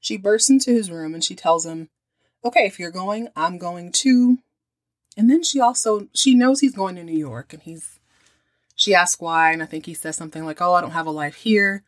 she 0.00 0.16
bursts 0.16 0.50
into 0.50 0.70
his 0.72 0.90
room 0.90 1.14
and 1.14 1.22
she 1.22 1.34
tells 1.34 1.66
him, 1.66 1.88
Okay, 2.44 2.66
if 2.66 2.78
you're 2.78 2.90
going, 2.90 3.28
I'm 3.36 3.58
going 3.58 3.92
too. 3.92 4.38
And 5.16 5.30
then 5.30 5.42
she 5.42 5.60
also 5.60 6.08
she 6.14 6.34
knows 6.34 6.60
he's 6.60 6.74
going 6.74 6.96
to 6.96 7.04
New 7.04 7.16
York 7.16 7.52
and 7.52 7.62
he's 7.62 7.98
she 8.74 8.94
asks 8.94 9.20
why, 9.20 9.52
and 9.52 9.62
I 9.62 9.66
think 9.66 9.86
he 9.86 9.94
says 9.94 10.16
something 10.16 10.44
like, 10.44 10.60
Oh, 10.60 10.74
I 10.74 10.80
don't 10.80 10.90
have 10.92 11.06
a 11.06 11.10
life 11.10 11.36
here. 11.36 11.82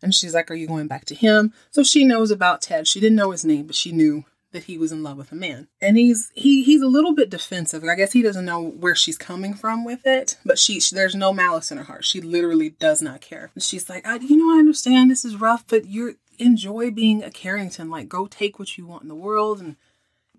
And 0.00 0.14
she's 0.14 0.34
like, 0.34 0.50
Are 0.50 0.54
you 0.54 0.66
going 0.66 0.88
back 0.88 1.04
to 1.06 1.14
him? 1.14 1.52
So 1.70 1.82
she 1.82 2.04
knows 2.04 2.30
about 2.30 2.62
Ted. 2.62 2.86
She 2.86 3.00
didn't 3.00 3.16
know 3.16 3.30
his 3.30 3.44
name, 3.44 3.66
but 3.66 3.76
she 3.76 3.92
knew 3.92 4.24
that 4.52 4.64
he 4.64 4.78
was 4.78 4.92
in 4.92 5.02
love 5.02 5.18
with 5.18 5.30
a 5.30 5.34
man. 5.34 5.68
And 5.80 5.96
he's 5.98 6.30
he 6.34 6.64
he's 6.64 6.82
a 6.82 6.86
little 6.86 7.14
bit 7.14 7.30
defensive. 7.30 7.84
I 7.84 7.94
guess 7.94 8.12
he 8.12 8.22
doesn't 8.22 8.44
know 8.44 8.62
where 8.62 8.94
she's 8.94 9.18
coming 9.18 9.54
from 9.54 9.84
with 9.84 10.06
it, 10.06 10.38
but 10.44 10.58
she, 10.58 10.80
she 10.80 10.94
there's 10.94 11.14
no 11.14 11.32
malice 11.32 11.70
in 11.70 11.78
her 11.78 11.84
heart. 11.84 12.04
She 12.04 12.20
literally 12.20 12.70
does 12.70 13.02
not 13.02 13.20
care. 13.20 13.50
And 13.54 13.62
she's 13.62 13.88
like, 13.88 14.06
I, 14.06 14.16
you 14.16 14.36
know, 14.36 14.56
I 14.56 14.58
understand 14.58 15.10
this 15.10 15.24
is 15.24 15.36
rough, 15.36 15.64
but 15.68 15.86
you're 15.86 16.14
enjoy 16.38 16.90
being 16.90 17.22
a 17.22 17.30
Carrington. 17.30 17.90
Like, 17.90 18.08
go 18.08 18.26
take 18.26 18.58
what 18.58 18.78
you 18.78 18.86
want 18.86 19.02
in 19.02 19.08
the 19.08 19.14
world. 19.14 19.60
And 19.60 19.76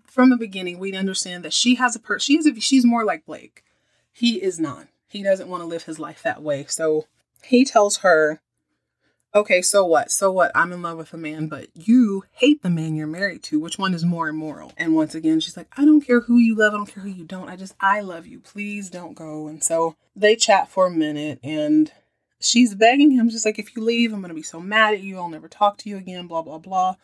from 0.04 0.30
the 0.30 0.36
beginning, 0.36 0.78
we 0.78 0.92
understand 0.94 1.44
that 1.44 1.52
she 1.52 1.76
has 1.76 1.94
a 1.94 2.00
per. 2.00 2.18
She's 2.18 2.46
a, 2.46 2.58
she's 2.60 2.84
more 2.84 3.04
like 3.04 3.26
Blake. 3.26 3.62
He 4.12 4.42
is 4.42 4.58
not. 4.58 4.88
He 5.10 5.22
doesn't 5.22 5.48
want 5.48 5.62
to 5.62 5.66
live 5.66 5.82
his 5.82 5.98
life 5.98 6.22
that 6.22 6.42
way. 6.42 6.64
So 6.68 7.06
he 7.42 7.64
tells 7.64 7.98
her, 7.98 8.40
Okay, 9.32 9.62
so 9.62 9.84
what? 9.84 10.10
So 10.10 10.32
what? 10.32 10.50
I'm 10.56 10.72
in 10.72 10.82
love 10.82 10.98
with 10.98 11.12
a 11.12 11.16
man, 11.16 11.46
but 11.46 11.68
you 11.74 12.24
hate 12.32 12.62
the 12.62 12.70
man 12.70 12.96
you're 12.96 13.06
married 13.06 13.44
to. 13.44 13.60
Which 13.60 13.78
one 13.78 13.94
is 13.94 14.04
more 14.04 14.28
immoral? 14.28 14.72
And 14.76 14.96
once 14.96 15.14
again, 15.14 15.38
she's 15.38 15.56
like, 15.56 15.68
I 15.76 15.84
don't 15.84 16.00
care 16.00 16.20
who 16.20 16.38
you 16.38 16.56
love. 16.56 16.74
I 16.74 16.78
don't 16.78 16.92
care 16.92 17.04
who 17.04 17.10
you 17.10 17.24
don't. 17.24 17.48
I 17.48 17.54
just, 17.54 17.76
I 17.78 18.00
love 18.00 18.26
you. 18.26 18.40
Please 18.40 18.90
don't 18.90 19.14
go. 19.14 19.46
And 19.46 19.62
so 19.62 19.94
they 20.16 20.34
chat 20.34 20.68
for 20.68 20.86
a 20.88 20.90
minute 20.90 21.38
and 21.44 21.92
she's 22.40 22.74
begging 22.74 23.12
him, 23.12 23.30
just 23.30 23.46
like, 23.46 23.60
if 23.60 23.76
you 23.76 23.84
leave, 23.84 24.12
I'm 24.12 24.20
going 24.20 24.30
to 24.30 24.34
be 24.34 24.42
so 24.42 24.58
mad 24.58 24.94
at 24.94 25.02
you. 25.02 25.18
I'll 25.18 25.28
never 25.28 25.48
talk 25.48 25.78
to 25.78 25.88
you 25.88 25.96
again, 25.96 26.26
blah, 26.26 26.42
blah, 26.42 26.58
blah. 26.58 26.96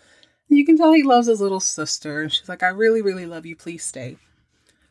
And 0.48 0.58
you 0.58 0.66
can 0.66 0.76
tell 0.76 0.92
he 0.92 1.04
loves 1.04 1.28
his 1.28 1.40
little 1.40 1.60
sister. 1.60 2.22
And 2.22 2.32
she's 2.32 2.48
like, 2.48 2.64
I 2.64 2.68
really, 2.68 3.02
really 3.02 3.26
love 3.26 3.46
you. 3.46 3.54
Please 3.54 3.84
stay. 3.84 4.16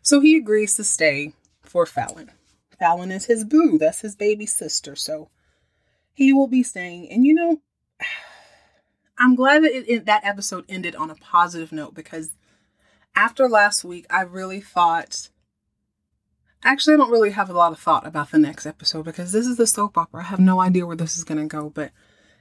So 0.01 0.21
he 0.21 0.37
agrees 0.37 0.75
to 0.75 0.85
stay 0.85 1.33
for 1.63 1.85
Fallon. 1.85 2.31
Fallon 2.77 3.11
is 3.11 3.25
his 3.25 3.43
boo. 3.43 3.77
That's 3.77 4.01
his 4.01 4.15
baby 4.15 4.45
sister. 4.45 4.95
So 4.95 5.29
he 6.13 6.33
will 6.33 6.47
be 6.47 6.63
staying. 6.63 7.11
And 7.11 7.25
you 7.25 7.33
know, 7.33 7.61
I'm 9.17 9.35
glad 9.35 9.63
that 9.63 9.71
it, 9.71 9.89
it, 9.89 10.05
that 10.05 10.25
episode 10.25 10.65
ended 10.67 10.95
on 10.95 11.09
a 11.09 11.15
positive 11.15 11.71
note 11.71 11.93
because 11.93 12.35
after 13.15 13.47
last 13.47 13.83
week, 13.83 14.05
I 14.09 14.21
really 14.21 14.61
thought. 14.61 15.29
Actually, 16.63 16.95
I 16.95 16.97
don't 16.97 17.11
really 17.11 17.31
have 17.31 17.49
a 17.49 17.53
lot 17.53 17.71
of 17.71 17.79
thought 17.79 18.07
about 18.07 18.31
the 18.31 18.39
next 18.39 18.65
episode 18.65 19.05
because 19.05 19.31
this 19.31 19.45
is 19.45 19.57
the 19.57 19.67
soap 19.67 19.97
opera. 19.97 20.21
I 20.21 20.27
have 20.27 20.39
no 20.39 20.59
idea 20.59 20.85
where 20.85 20.95
this 20.95 21.15
is 21.15 21.23
going 21.23 21.37
to 21.37 21.45
go, 21.45 21.69
but 21.69 21.91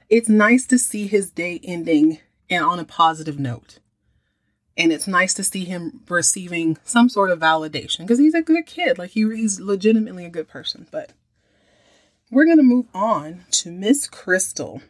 it's 0.09 0.27
nice 0.27 0.65
to 0.67 0.79
see 0.79 1.05
his 1.05 1.29
day 1.29 1.59
ending 1.63 2.19
and 2.49 2.63
on 2.63 2.79
a 2.79 2.85
positive 2.85 3.39
note. 3.39 3.79
And 4.77 4.91
it's 4.91 5.07
nice 5.07 5.33
to 5.35 5.43
see 5.43 5.63
him 5.63 6.01
receiving 6.09 6.77
some 6.83 7.07
sort 7.07 7.31
of 7.31 7.39
validation 7.39 7.99
because 7.99 8.19
he's 8.19 8.33
a 8.33 8.41
good 8.41 8.65
kid. 8.65 8.97
Like, 8.97 9.11
he, 9.11 9.21
he's 9.35 9.59
legitimately 9.59 10.25
a 10.25 10.29
good 10.29 10.49
person. 10.49 10.87
But 10.91 11.11
we're 12.29 12.45
to 12.45 12.61
move 12.61 12.87
on 12.93 13.45
to 13.51 13.71
Miss 13.71 14.07
Krystal. 14.09 14.81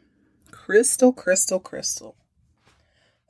Krystal, 0.51 1.13
Krystal, 1.15 1.61
Krystal. 1.61 2.15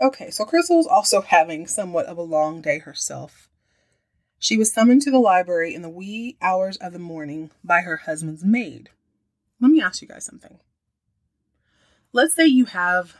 Okay, 0.02 0.30
so 0.30 0.46
Krystal's 0.46 0.88
also 0.88 1.22
having 1.22 1.68
somewhat 1.68 2.06
of 2.06 2.18
a 2.18 2.22
long 2.22 2.62
day 2.62 2.80
herself. 2.80 3.50
She 4.40 4.58
was 4.58 4.72
summoned 4.72 5.02
to 5.04 5.12
the 5.12 5.20
library 5.20 5.74
in 5.74 5.82
the 5.82 5.90
wee 5.90 6.38
hours 6.42 6.78
of 6.78 6.94
the 6.94 7.00
morning 7.00 7.52
by 7.64 7.82
her 7.82 7.98
husband's 7.98 8.44
maid. 8.44 8.90
Let 9.60 9.72
me 9.72 9.82
ask 9.82 10.02
you 10.02 10.08
guys 10.08 10.26
something. 10.26 10.60
Let's 12.14 12.36
say 12.36 12.46
you 12.46 12.66
have, 12.66 13.16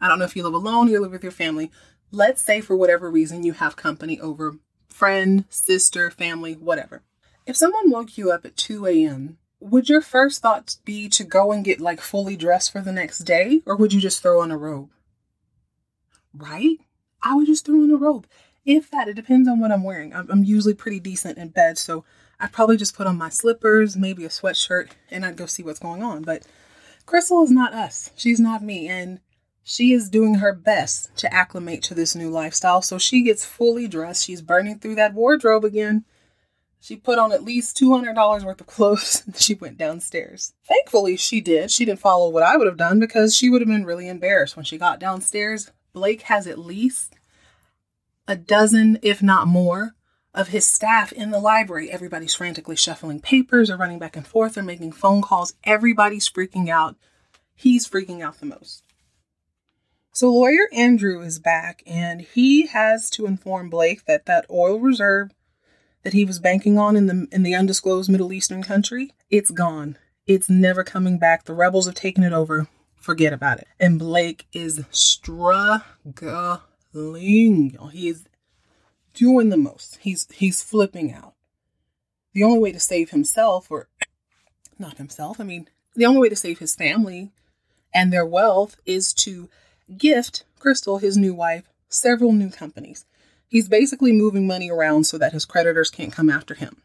I 0.00 0.08
don't 0.08 0.18
know 0.18 0.24
if 0.24 0.36
you 0.36 0.42
live 0.42 0.54
alone 0.54 0.88
or 0.88 0.90
you 0.90 1.00
live 1.00 1.12
with 1.12 1.22
your 1.22 1.32
family. 1.32 1.70
Let's 2.10 2.42
say 2.42 2.60
for 2.60 2.76
whatever 2.76 3.10
reason 3.10 3.42
you 3.42 3.52
have 3.54 3.76
company 3.76 4.20
over, 4.20 4.58
friend, 4.88 5.44
sister, 5.48 6.10
family, 6.10 6.54
whatever. 6.54 7.02
If 7.46 7.56
someone 7.56 7.90
woke 7.90 8.16
you 8.16 8.30
up 8.30 8.44
at 8.44 8.56
2 8.56 8.86
a.m 8.86 9.38
would 9.60 9.88
your 9.88 10.00
first 10.00 10.42
thought 10.42 10.76
be 10.84 11.08
to 11.08 11.24
go 11.24 11.52
and 11.52 11.64
get 11.64 11.80
like 11.80 12.00
fully 12.00 12.36
dressed 12.36 12.72
for 12.72 12.80
the 12.80 12.92
next 12.92 13.20
day 13.20 13.62
or 13.66 13.76
would 13.76 13.92
you 13.92 14.00
just 14.00 14.22
throw 14.22 14.40
on 14.40 14.50
a 14.50 14.56
robe? 14.56 14.90
Right? 16.34 16.78
I 17.22 17.34
would 17.34 17.46
just 17.46 17.64
throw 17.64 17.82
on 17.82 17.90
a 17.90 17.96
robe. 17.96 18.26
If 18.64 18.90
that 18.90 19.08
it 19.08 19.14
depends 19.14 19.48
on 19.48 19.60
what 19.60 19.72
i'm 19.72 19.84
wearing. 19.84 20.14
I'm, 20.14 20.30
I'm 20.30 20.44
usually 20.44 20.74
pretty 20.74 21.00
decent 21.00 21.38
in 21.38 21.48
bed 21.48 21.78
so 21.78 22.04
i'd 22.40 22.52
probably 22.52 22.76
just 22.76 22.96
put 22.96 23.06
on 23.06 23.16
my 23.16 23.28
slippers 23.28 23.96
maybe 23.96 24.24
a 24.24 24.28
sweatshirt 24.28 24.90
and 25.10 25.24
i'd 25.24 25.36
go 25.36 25.46
see 25.46 25.62
what's 25.62 25.78
going 25.78 26.02
on. 26.02 26.22
But 26.22 26.42
crystal 27.06 27.42
is 27.42 27.50
not 27.50 27.72
us. 27.72 28.10
She's 28.16 28.40
not 28.40 28.62
me. 28.62 28.88
And 28.88 29.20
she 29.68 29.92
is 29.92 30.08
doing 30.08 30.36
her 30.36 30.52
best 30.52 31.14
to 31.16 31.32
acclimate 31.34 31.82
to 31.82 31.92
this 31.92 32.14
new 32.14 32.30
lifestyle 32.30 32.80
so 32.80 32.98
she 32.98 33.22
gets 33.22 33.44
fully 33.44 33.88
dressed 33.88 34.24
she's 34.24 34.40
burning 34.40 34.78
through 34.78 34.94
that 34.94 35.12
wardrobe 35.12 35.64
again 35.64 36.04
she 36.78 36.94
put 36.94 37.18
on 37.18 37.32
at 37.32 37.42
least 37.42 37.76
$200 37.78 38.44
worth 38.44 38.60
of 38.60 38.66
clothes 38.68 39.24
and 39.26 39.36
she 39.36 39.54
went 39.54 39.76
downstairs. 39.76 40.52
Thankfully, 40.68 41.16
she 41.16 41.40
did. 41.40 41.72
She 41.72 41.84
didn't 41.84 41.98
follow 41.98 42.30
what 42.30 42.44
I 42.44 42.56
would 42.56 42.68
have 42.68 42.76
done 42.76 43.00
because 43.00 43.34
she 43.34 43.50
would 43.50 43.60
have 43.60 43.66
been 43.66 43.84
really 43.84 44.08
embarrassed 44.08 44.54
when 44.54 44.64
she 44.64 44.78
got 44.78 45.00
downstairs. 45.00 45.72
Blake 45.92 46.22
has 46.22 46.46
at 46.46 46.60
least 46.60 47.16
a 48.28 48.36
dozen, 48.36 49.00
if 49.02 49.20
not 49.20 49.48
more, 49.48 49.96
of 50.32 50.48
his 50.48 50.64
staff 50.64 51.10
in 51.10 51.32
the 51.32 51.40
library. 51.40 51.90
Everybody's 51.90 52.36
frantically 52.36 52.76
shuffling 52.76 53.20
papers 53.20 53.68
or 53.68 53.76
running 53.76 53.98
back 53.98 54.16
and 54.16 54.26
forth 54.26 54.56
or 54.56 54.62
making 54.62 54.92
phone 54.92 55.22
calls. 55.22 55.54
Everybody's 55.64 56.30
freaking 56.30 56.68
out. 56.68 56.94
He's 57.54 57.88
freaking 57.88 58.22
out 58.22 58.38
the 58.38 58.46
most. 58.46 58.84
So 60.16 60.32
lawyer 60.32 60.70
Andrew 60.72 61.20
is 61.20 61.38
back 61.38 61.82
and 61.86 62.22
he 62.22 62.68
has 62.68 63.10
to 63.10 63.26
inform 63.26 63.68
Blake 63.68 64.06
that 64.06 64.24
that 64.24 64.46
oil 64.50 64.80
reserve 64.80 65.30
that 66.04 66.14
he 66.14 66.24
was 66.24 66.38
banking 66.38 66.78
on 66.78 66.96
in 66.96 67.04
the 67.04 67.28
in 67.30 67.42
the 67.42 67.54
undisclosed 67.54 68.08
Middle 68.08 68.32
Eastern 68.32 68.62
country, 68.62 69.12
it's 69.28 69.50
gone. 69.50 69.98
It's 70.26 70.48
never 70.48 70.84
coming 70.84 71.18
back. 71.18 71.44
The 71.44 71.52
rebels 71.52 71.84
have 71.84 71.96
taken 71.96 72.24
it 72.24 72.32
over. 72.32 72.66
Forget 72.98 73.34
about 73.34 73.58
it. 73.58 73.68
And 73.78 73.98
Blake 73.98 74.46
is 74.54 74.82
struggling. 74.90 75.84
He 77.92 78.08
is 78.08 78.24
doing 79.12 79.50
the 79.50 79.58
most. 79.58 79.98
He's 80.00 80.26
he's 80.32 80.62
flipping 80.62 81.12
out. 81.12 81.34
The 82.32 82.42
only 82.42 82.58
way 82.58 82.72
to 82.72 82.80
save 82.80 83.10
himself, 83.10 83.70
or 83.70 83.90
not 84.78 84.96
himself, 84.96 85.38
I 85.38 85.44
mean, 85.44 85.68
the 85.94 86.06
only 86.06 86.20
way 86.22 86.30
to 86.30 86.36
save 86.36 86.60
his 86.60 86.74
family 86.74 87.32
and 87.92 88.10
their 88.10 88.24
wealth 88.24 88.76
is 88.86 89.12
to 89.12 89.50
gift 89.96 90.44
Krystal, 90.60 91.00
his 91.00 91.16
new 91.16 91.34
wife, 91.34 91.64
several 91.88 92.32
new 92.32 92.50
companies. 92.50 93.04
He's 93.48 93.68
basically 93.68 94.12
moving 94.12 94.46
money 94.46 94.70
around 94.70 95.04
so 95.04 95.18
that 95.18 95.32
his 95.32 95.44
creditors 95.44 95.90
can't 95.90 96.12
come 96.12 96.28
after 96.28 96.54
him, 96.54 96.82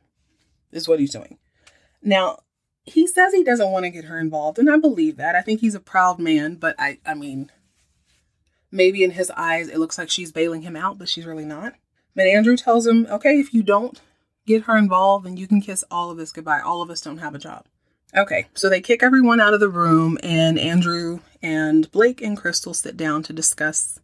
is 0.71 0.87
what 0.87 0.99
he's 0.99 1.11
doing. 1.11 1.37
Now, 2.03 2.39
he 2.83 3.07
says 3.07 3.33
he 3.33 3.43
doesn't 3.43 3.71
want 3.71 3.85
to 3.85 3.91
get 3.91 4.05
her 4.05 4.19
involved, 4.19 4.59
and 4.59 4.69
I 4.69 4.77
believe 4.77 5.17
that. 5.17 5.35
I 5.35 5.41
think 5.41 5.61
he's 5.61 5.75
a 5.75 5.79
proud 5.79 6.19
man, 6.19 6.55
but 6.55 6.75
I, 6.77 6.99
I 7.05 7.13
mean, 7.13 7.51
maybe 8.71 9.03
in 9.03 9.11
his 9.11 9.31
eyes 9.31 9.67
it 9.67 9.79
looks 9.79 9.97
like 9.97 10.09
she's 10.09 10.31
bailing 10.31 10.61
him 10.61 10.75
out, 10.75 10.97
but 10.97 11.09
she's 11.09 11.25
really 11.25 11.45
not. 11.45 11.73
But 12.15 12.27
Andrew 12.27 12.57
tells 12.57 12.85
him, 12.85 13.07
okay, 13.09 13.39
if 13.39 13.53
you 13.53 13.63
don't 13.63 13.99
get 14.45 14.63
her 14.63 14.77
involved, 14.77 15.25
then 15.25 15.37
you 15.37 15.47
can 15.47 15.61
kiss 15.61 15.83
all 15.89 16.11
of 16.11 16.19
us 16.19 16.31
goodbye. 16.31 16.59
All 16.59 16.81
of 16.81 16.89
us 16.89 17.01
don't 17.01 17.19
have 17.19 17.35
a 17.35 17.39
job. 17.39 17.65
Okay, 18.15 18.47
so 18.53 18.69
they 18.69 18.81
kick 18.81 19.01
everyone 19.01 19.39
out 19.39 19.53
of 19.53 19.61
the 19.61 19.69
room, 19.69 20.17
and 20.21 20.59
Andrew 20.59 21.21
and 21.41 21.91
Blake 21.91 22.21
and 22.21 22.37
Krystal 22.37 22.75
sit 22.75 22.97
down 22.97 23.23
to 23.23 23.33
discuss 23.33 23.99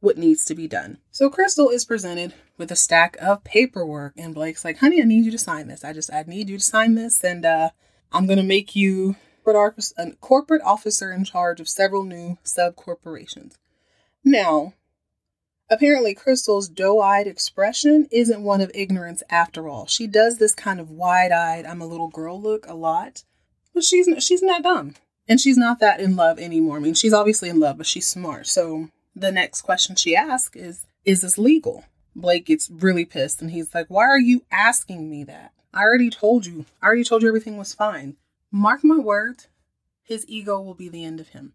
what 0.00 0.18
needs 0.18 0.44
to 0.44 0.54
be 0.54 0.68
done. 0.68 0.98
So 1.10 1.30
Krystal 1.30 1.72
is 1.72 1.84
presented 1.84 2.34
with 2.58 2.70
a 2.70 2.76
stack 2.76 3.16
of 3.20 3.42
paperwork, 3.42 4.14
and 4.16 4.34
Blake's 4.34 4.64
like, 4.64 4.78
honey, 4.78 5.00
I 5.00 5.04
need 5.04 5.24
you 5.24 5.30
to 5.30 5.38
sign 5.38 5.66
this. 5.66 5.84
I 5.84 5.92
just, 5.92 6.12
I 6.12 6.24
need 6.26 6.48
you 6.48 6.58
to 6.58 6.64
sign 6.64 6.94
this, 6.94 7.24
and 7.24 7.44
uh, 7.44 7.70
I'm 8.12 8.26
to 8.28 8.42
make 8.42 8.76
you 8.76 9.16
a 9.46 10.12
corporate 10.20 10.62
officer 10.62 11.12
in 11.12 11.24
charge 11.24 11.60
of 11.60 11.68
several 11.68 12.04
new 12.04 12.38
sub 12.42 12.76
corporations. 12.76 13.58
Now, 14.24 14.74
apparently, 15.70 16.14
Krystal's 16.14 16.68
doe 16.68 17.00
eyed 17.00 17.26
expression 17.26 18.08
isn't 18.10 18.42
one 18.42 18.60
of 18.60 18.70
ignorance 18.74 19.22
after 19.28 19.68
all. 19.68 19.86
She 19.86 20.06
does 20.06 20.38
this 20.38 20.54
kind 20.54 20.80
of 20.80 20.90
wide 20.90 21.32
eyed, 21.32 21.66
I'm 21.66 21.82
a 21.82 21.86
little 21.86 22.08
girl 22.08 22.40
look 22.40 22.66
a 22.66 22.74
lot, 22.74 23.24
but 23.74 23.84
she's, 23.84 24.08
she's 24.22 24.42
not 24.42 24.62
dumb. 24.62 24.94
And 25.28 25.40
she's 25.40 25.56
not 25.56 25.80
that 25.80 26.00
in 26.00 26.16
love 26.16 26.38
anymore. 26.38 26.76
I 26.76 26.80
mean, 26.80 26.94
she's 26.94 27.14
obviously 27.14 27.48
in 27.48 27.60
love, 27.60 27.78
but 27.78 27.86
she's 27.86 28.06
smart. 28.06 28.46
So 28.46 28.88
the 29.16 29.32
next 29.32 29.62
question 29.62 29.96
she 29.96 30.14
asks 30.14 30.56
is, 30.56 30.86
Is 31.04 31.22
this 31.22 31.38
legal? 31.38 31.84
Blake 32.16 32.46
gets 32.46 32.70
really 32.70 33.04
pissed 33.04 33.40
and 33.42 33.50
he's 33.50 33.74
like, 33.74 33.86
Why 33.88 34.04
are 34.04 34.20
you 34.20 34.44
asking 34.50 35.10
me 35.10 35.24
that? 35.24 35.52
I 35.72 35.82
already 35.82 36.10
told 36.10 36.46
you. 36.46 36.66
I 36.80 36.86
already 36.86 37.04
told 37.04 37.22
you 37.22 37.28
everything 37.28 37.56
was 37.56 37.74
fine. 37.74 38.16
Mark 38.52 38.84
my 38.84 38.98
words, 38.98 39.48
his 40.02 40.24
ego 40.28 40.60
will 40.60 40.74
be 40.74 40.88
the 40.88 41.04
end 41.04 41.18
of 41.18 41.30
him. 41.30 41.54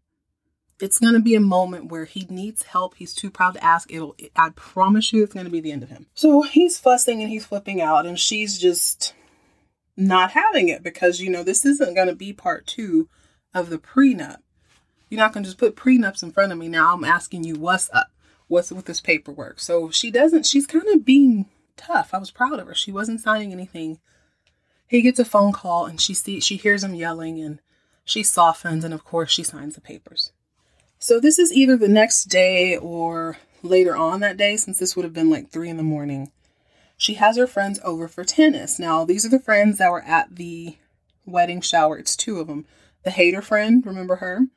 It's 0.82 1.00
going 1.00 1.14
to 1.14 1.20
be 1.20 1.36
a 1.36 1.42
moment 1.42 1.92
where 1.92 2.06
he 2.06 2.26
needs 2.30 2.64
help. 2.64 2.96
He's 2.96 3.14
too 3.14 3.30
proud 3.30 3.54
to 3.56 3.64
ask. 3.64 3.92
It'll, 3.92 4.16
I 4.36 4.50
promise 4.56 5.12
you, 5.12 5.24
it's 5.24 5.34
going 5.34 5.46
to 5.46 5.52
be 5.52 5.60
the 5.60 5.72
end 5.72 5.84
of 5.84 5.90
him. 5.90 6.08
So 6.14 6.42
he's 6.42 6.80
fussing 6.80 7.22
and 7.22 7.30
he's 7.30 7.46
flipping 7.46 7.82
out, 7.82 8.06
and 8.06 8.18
she's 8.18 8.58
just 8.58 9.14
not 9.98 10.32
having 10.32 10.70
it 10.70 10.82
because, 10.82 11.20
you 11.20 11.30
know, 11.30 11.44
this 11.44 11.66
isn't 11.66 11.96
going 11.96 12.08
to 12.08 12.16
be 12.16 12.32
part 12.32 12.66
two 12.66 13.10
of 13.54 13.70
the 13.70 13.78
prenup. 13.78 14.38
You're 15.10 15.20
not 15.20 15.34
going 15.34 15.44
to 15.44 15.50
just 15.50 15.58
put 15.58 15.76
prenups 15.76 16.24
in 16.24 16.32
front 16.32 16.52
of 16.52 16.58
me. 16.58 16.68
Now 16.68 16.94
I'm 16.94 17.04
asking 17.04 17.44
you 17.44 17.56
what's 17.56 17.90
up. 17.92 18.12
What's 18.48 18.72
with 18.72 18.86
this 18.86 19.02
paperwork? 19.02 19.60
So 19.60 19.90
she 19.90 20.10
doesn't, 20.10 20.46
she's 20.46 20.66
kind 20.66 20.88
of 20.88 21.06
being 21.06 21.46
tough. 21.78 22.14
I 22.14 22.18
was 22.18 22.32
proud 22.32 22.60
of 22.60 22.68
her. 22.68 22.76
She 22.76 22.92
wasn't 22.92 23.22
signing 23.22 23.52
anything. 23.52 24.00
He 24.88 25.02
gets 25.02 25.20
a 25.20 25.26
phone 25.26 25.54
call 25.54 25.86
and 25.86 26.02
she 26.02 26.14
sees, 26.14 26.44
she 26.44 26.56
hears 26.56 26.84
him 26.84 26.96
yelling 26.96 27.40
and 27.40 27.60
she 28.06 28.24
softens 28.24 28.84
and 28.84 28.94
of 28.94 29.04
course 29.04 29.32
she 29.32 29.44
signs 29.44 29.76
the 29.76 29.82
papers. 29.82 30.32
So 30.98 31.20
this 31.20 31.40
is 31.40 31.54
either 31.54 31.78
the 31.78 31.88
next 31.88 32.26
day 32.26 32.76
or 32.76 33.38
later 33.64 33.96
on 33.96 34.20
that 34.20 34.38
day, 34.38 34.58
since 34.58 34.80
this 34.80 34.96
would 34.96 35.06
have 35.06 35.14
been 35.14 35.30
like 35.30 35.50
three 35.50 35.70
in 35.70 35.78
the 35.78 35.84
morning. 35.84 36.32
She 36.98 37.14
has 37.14 37.38
her 37.38 37.48
friends 37.48 37.80
over 37.84 38.08
for 38.08 38.26
tennis. 38.26 38.80
Now, 38.80 39.06
these 39.06 39.26
are 39.26 39.30
the 39.30 39.40
friends 39.40 39.78
that 39.78 39.92
were 39.92 40.02
at 40.02 40.36
the 40.36 40.78
wedding 41.26 41.62
shower. 41.62 41.98
It's 41.98 42.18
two 42.18 42.40
of 42.40 42.48
them. 42.48 42.66
The 43.04 43.12
hater 43.12 43.42
friend, 43.42 43.86
remember 43.86 44.18
her? 44.18 44.48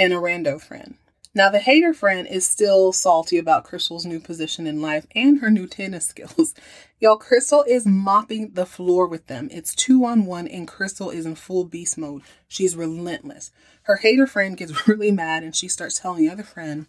and 0.00 0.14
a 0.14 0.16
rando 0.16 0.60
friend. 0.60 0.96
Now, 1.32 1.50
the 1.50 1.60
hater 1.60 1.94
friend 1.94 2.26
is 2.26 2.48
still 2.48 2.92
salty 2.92 3.38
about 3.38 3.64
Krystal's 3.64 4.06
new 4.06 4.18
position 4.18 4.66
in 4.66 4.82
life 4.82 5.06
and 5.14 5.40
her 5.40 5.50
new 5.50 5.68
tennis 5.68 6.06
skills. 6.08 6.54
Y'all, 6.98 7.18
Krystal 7.18 7.64
is 7.68 7.86
mopping 7.86 8.54
the 8.54 8.66
floor 8.66 9.06
with 9.06 9.26
them. 9.28 9.48
It's 9.52 9.74
two 9.74 10.04
on 10.04 10.26
one, 10.26 10.48
and 10.48 10.66
Krystal 10.66 11.14
is 11.14 11.26
in 11.26 11.36
full 11.36 11.64
beast 11.64 11.96
mode. 11.96 12.22
She's 12.48 12.74
relentless. 12.74 13.52
Her 13.82 13.96
hater 13.96 14.26
friend 14.26 14.56
gets 14.56 14.88
really 14.88 15.12
mad 15.12 15.44
and 15.44 15.54
she 15.54 15.68
starts 15.68 16.00
telling 16.00 16.22
the 16.22 16.32
other 16.32 16.42
friend, 16.42 16.86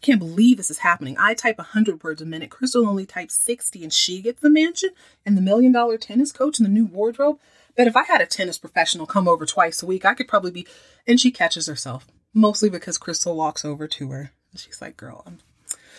can't 0.00 0.18
believe 0.18 0.56
this 0.56 0.70
is 0.70 0.78
happening. 0.78 1.16
I 1.18 1.32
type 1.32 1.58
100 1.58 2.02
words 2.02 2.20
a 2.20 2.26
minute. 2.26 2.50
Krystal 2.50 2.86
only 2.86 3.06
types 3.06 3.34
60 3.34 3.84
and 3.84 3.92
she 3.92 4.20
gets 4.20 4.40
the 4.40 4.50
mansion 4.50 4.90
and 5.24 5.36
the 5.36 5.40
million 5.40 5.72
dollar 5.72 5.96
tennis 5.96 6.32
coach 6.32 6.58
and 6.58 6.66
the 6.66 6.70
new 6.70 6.86
wardrobe. 6.86 7.38
But 7.76 7.86
if 7.86 7.96
I 7.96 8.04
had 8.04 8.20
a 8.20 8.26
tennis 8.26 8.58
professional 8.58 9.06
come 9.06 9.28
over 9.28 9.46
twice 9.46 9.82
a 9.82 9.86
week, 9.86 10.04
I 10.04 10.14
could 10.14 10.28
probably 10.28 10.50
be. 10.50 10.66
And 11.06 11.18
she 11.18 11.30
catches 11.30 11.66
herself, 11.66 12.06
mostly 12.34 12.68
because 12.68 12.98
Krystal 12.98 13.34
walks 13.34 13.64
over 13.64 13.86
to 13.88 14.10
her. 14.10 14.32
She's 14.56 14.80
like, 14.80 14.96
Girl, 14.96 15.22
I'm, 15.26 15.38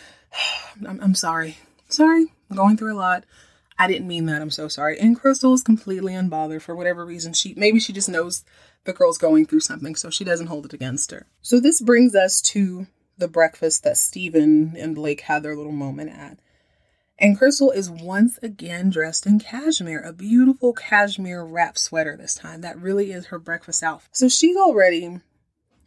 I'm, 0.87 0.99
I'm 1.01 1.15
sorry. 1.15 1.57
Sorry. 1.89 2.27
I'm 2.49 2.57
going 2.57 2.77
through 2.77 2.93
a 2.93 2.97
lot. 2.97 3.25
I 3.77 3.87
didn't 3.87 4.07
mean 4.07 4.27
that. 4.27 4.41
I'm 4.41 4.51
so 4.51 4.67
sorry. 4.67 4.99
And 4.99 5.19
Krystal 5.19 5.53
is 5.53 5.63
completely 5.63 6.13
unbothered 6.13 6.61
for 6.61 6.75
whatever 6.75 7.05
reason. 7.05 7.33
She 7.33 7.53
maybe 7.55 7.79
she 7.79 7.93
just 7.93 8.09
knows 8.09 8.43
the 8.85 8.93
girl's 8.93 9.17
going 9.17 9.45
through 9.45 9.61
something, 9.61 9.95
so 9.95 10.09
she 10.09 10.23
doesn't 10.23 10.47
hold 10.47 10.65
it 10.65 10.73
against 10.73 11.11
her. 11.11 11.25
So 11.41 11.59
this 11.59 11.81
brings 11.81 12.15
us 12.15 12.41
to 12.41 12.87
the 13.17 13.27
breakfast 13.27 13.83
that 13.83 13.97
Stephen 13.97 14.75
and 14.77 14.95
Blake 14.95 15.21
had 15.21 15.43
their 15.43 15.55
little 15.55 15.71
moment 15.71 16.11
at. 16.11 16.39
And 17.19 17.39
Krystal 17.39 17.73
is 17.73 17.89
once 17.89 18.39
again 18.41 18.89
dressed 18.89 19.25
in 19.25 19.39
cashmere, 19.39 20.01
a 20.01 20.13
beautiful 20.13 20.73
cashmere 20.73 21.43
wrap 21.43 21.77
sweater 21.77 22.17
this 22.17 22.35
time. 22.35 22.61
That 22.61 22.79
really 22.79 23.11
is 23.11 23.27
her 23.27 23.39
breakfast 23.39 23.83
outfit. 23.83 24.09
So 24.13 24.27
she's 24.27 24.57
already 24.57 25.19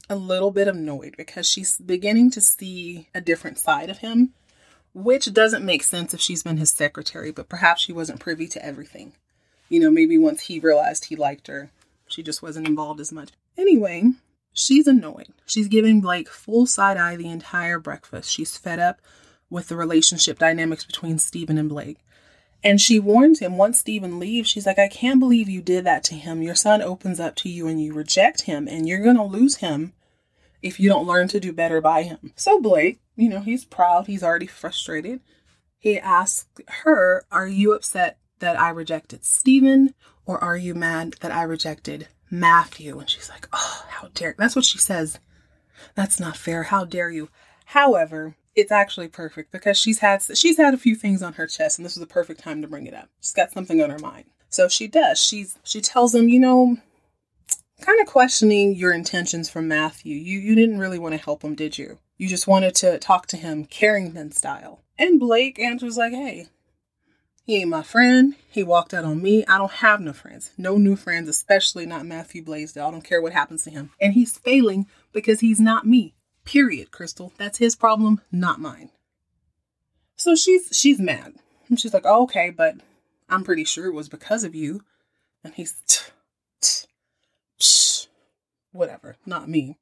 a 0.08 0.16
little 0.16 0.52
bit 0.52 0.68
annoyed 0.68 1.14
because 1.16 1.48
she's 1.48 1.78
beginning 1.78 2.30
to 2.32 2.40
see 2.40 3.08
a 3.14 3.20
different 3.20 3.58
side 3.58 3.90
of 3.90 3.98
him, 3.98 4.34
which 4.94 5.32
doesn't 5.32 5.64
make 5.64 5.82
sense 5.82 6.14
if 6.14 6.20
she's 6.20 6.44
been 6.44 6.58
his 6.58 6.70
secretary, 6.70 7.32
but 7.32 7.48
perhaps 7.48 7.82
she 7.82 7.92
wasn't 7.92 8.20
privy 8.20 8.46
to 8.48 8.64
everything. 8.64 9.12
You 9.68 9.80
know, 9.80 9.90
maybe 9.90 10.16
once 10.16 10.42
he 10.42 10.60
realized 10.60 11.06
he 11.06 11.16
liked 11.16 11.48
her, 11.48 11.70
she 12.06 12.22
just 12.22 12.40
wasn't 12.40 12.68
involved 12.68 13.00
as 13.00 13.12
much. 13.12 13.30
Anyway, 13.58 14.12
she's 14.52 14.86
annoyed. 14.86 15.28
She's 15.44 15.66
giving 15.66 16.00
Blake 16.00 16.28
full 16.28 16.66
side 16.66 16.96
eye 16.96 17.16
the 17.16 17.30
entire 17.30 17.80
breakfast. 17.80 18.30
She's 18.30 18.56
fed 18.56 18.78
up 18.78 19.00
with 19.50 19.68
the 19.68 19.76
relationship 19.76 20.38
dynamics 20.38 20.84
between 20.84 21.18
Stephen 21.18 21.58
and 21.58 21.68
Blake. 21.68 21.98
And 22.64 22.80
she 22.80 22.98
warns 22.98 23.38
him 23.38 23.56
once 23.56 23.78
Stephen 23.78 24.18
leaves, 24.18 24.48
she's 24.48 24.66
like, 24.66 24.78
I 24.78 24.88
can't 24.88 25.20
believe 25.20 25.48
you 25.48 25.62
did 25.62 25.84
that 25.84 26.02
to 26.04 26.14
him. 26.14 26.42
Your 26.42 26.54
son 26.54 26.82
opens 26.82 27.20
up 27.20 27.36
to 27.36 27.48
you 27.48 27.68
and 27.68 27.80
you 27.80 27.92
reject 27.92 28.42
him, 28.42 28.66
and 28.66 28.88
you're 28.88 29.02
going 29.02 29.16
to 29.16 29.22
lose 29.22 29.56
him 29.56 29.92
if 30.62 30.80
you 30.80 30.88
don't 30.88 31.06
learn 31.06 31.28
to 31.28 31.40
do 31.40 31.52
better 31.52 31.80
by 31.80 32.02
him. 32.02 32.32
So 32.34 32.60
Blake, 32.60 33.00
you 33.14 33.28
know, 33.28 33.40
he's 33.40 33.64
proud, 33.64 34.06
he's 34.06 34.22
already 34.22 34.46
frustrated. 34.46 35.20
He 35.78 35.98
asks 35.98 36.46
her, 36.82 37.24
Are 37.30 37.46
you 37.46 37.72
upset 37.72 38.18
that 38.40 38.58
I 38.58 38.70
rejected 38.70 39.24
Stephen, 39.24 39.94
or 40.24 40.42
are 40.42 40.56
you 40.56 40.74
mad 40.74 41.14
that 41.20 41.30
I 41.30 41.42
rejected 41.42 42.08
Matthew? 42.30 42.98
And 42.98 43.08
she's 43.08 43.28
like, 43.28 43.48
Oh, 43.52 43.84
how 43.88 44.08
dare 44.14 44.34
that's 44.36 44.56
what 44.56 44.64
she 44.64 44.78
says. 44.78 45.20
That's 45.94 46.18
not 46.18 46.36
fair. 46.36 46.64
How 46.64 46.84
dare 46.84 47.10
you? 47.10 47.28
However, 47.66 48.34
it's 48.56 48.72
actually 48.72 49.08
perfect 49.08 49.52
because 49.52 49.78
she's 49.78 50.00
had 50.00 50.22
she's 50.34 50.56
had 50.56 50.74
a 50.74 50.78
few 50.78 50.96
things 50.96 51.22
on 51.22 51.34
her 51.34 51.46
chest 51.46 51.78
and 51.78 51.84
this 51.84 51.96
is 51.96 52.00
the 52.00 52.06
perfect 52.06 52.40
time 52.40 52.62
to 52.62 52.68
bring 52.68 52.86
it 52.86 52.94
up. 52.94 53.10
She's 53.20 53.34
got 53.34 53.52
something 53.52 53.80
on 53.82 53.90
her 53.90 53.98
mind. 53.98 54.24
So 54.48 54.68
she 54.68 54.88
does. 54.88 55.22
She's 55.22 55.58
she 55.62 55.80
tells 55.80 56.14
him, 56.14 56.28
you 56.28 56.40
know, 56.40 56.78
kind 57.82 58.00
of 58.00 58.06
questioning 58.06 58.74
your 58.74 58.92
intentions 58.92 59.50
from 59.50 59.68
Matthew. 59.68 60.16
You 60.16 60.40
you 60.40 60.54
didn't 60.54 60.78
really 60.78 60.98
want 60.98 61.14
to 61.14 61.22
help 61.22 61.42
him, 61.42 61.54
did 61.54 61.78
you? 61.78 61.98
You 62.16 62.28
just 62.28 62.46
wanted 62.46 62.74
to 62.76 62.98
talk 62.98 63.26
to 63.28 63.36
him 63.36 63.66
Carrington 63.66 64.32
style. 64.32 64.80
And 64.98 65.20
Blake 65.20 65.58
answers 65.58 65.98
like, 65.98 66.12
"Hey, 66.12 66.48
he 67.46 67.58
ain't 67.58 67.70
my 67.70 67.84
friend. 67.84 68.34
He 68.50 68.64
walked 68.64 68.92
out 68.92 69.04
on 69.04 69.22
me. 69.22 69.44
I 69.46 69.56
don't 69.56 69.70
have 69.70 70.00
no 70.00 70.12
friends. 70.12 70.50
No 70.58 70.78
new 70.78 70.96
friends, 70.96 71.28
especially 71.28 71.86
not 71.86 72.04
Matthew 72.04 72.42
Blaisdell. 72.42 72.88
I 72.88 72.90
don't 72.90 73.04
care 73.04 73.22
what 73.22 73.32
happens 73.32 73.62
to 73.64 73.70
him. 73.70 73.90
And 74.00 74.14
he's 74.14 74.36
failing 74.36 74.86
because 75.12 75.38
he's 75.38 75.60
not 75.60 75.86
me. 75.86 76.15
Period, 76.46 76.90
Krystal. 76.90 77.32
That's 77.36 77.58
his 77.58 77.76
problem, 77.76 78.22
not 78.32 78.60
mine. 78.60 78.90
So 80.16 80.34
she's 80.34 80.68
she's 80.72 80.98
mad. 80.98 81.34
And 81.68 81.78
she's 81.78 81.92
like, 81.92 82.06
oh, 82.06 82.22
okay, 82.22 82.50
but 82.50 82.76
I'm 83.28 83.44
pretty 83.44 83.64
sure 83.64 83.86
it 83.86 83.94
was 83.94 84.08
because 84.08 84.44
of 84.44 84.54
you. 84.54 84.82
And 85.44 85.54
he's 85.54 85.74
psh, 87.60 88.06
whatever, 88.72 89.16
not 89.26 89.48
me. 89.48 89.76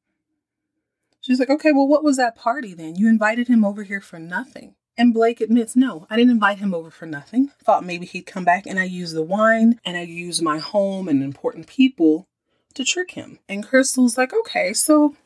She's 1.21 1.39
like, 1.39 1.51
okay, 1.51 1.73
well, 1.73 1.87
what 1.87 2.05
was 2.05 2.17
that 2.17 2.37
party 2.37 2.75
then? 2.75 2.97
You 2.97 3.09
invited 3.09 3.49
him 3.49 3.65
over 3.65 3.83
here 3.83 4.01
for 4.01 4.19
nothing. 4.19 4.75
And 4.97 5.13
Blake 5.13 5.41
admits, 5.41 5.75
no, 5.75 6.07
I 6.09 6.17
didn't 6.17 6.33
invite 6.33 6.59
him 6.59 6.75
over 6.75 6.91
for 6.91 7.07
nothing. 7.07 7.51
Thought 7.63 7.85
maybe 7.85 8.07
he'd 8.07 8.27
come 8.27 8.45
back 8.45 8.67
and 8.67 8.79
I 8.79 8.85
used 8.85 9.15
the 9.15 9.23
wine 9.23 9.81
and 9.85 9.97
I 9.97 10.03
used 10.03 10.43
my 10.43 10.59
home 10.59 11.09
and 11.09 11.23
important 11.23 11.67
people 11.67 12.29
to 12.75 12.85
trick 12.85 13.13
him. 13.13 13.39
And 13.49 13.67
Krystal's 13.67 14.17
like, 14.17 14.33
okay, 14.33 14.73
so 14.73 15.17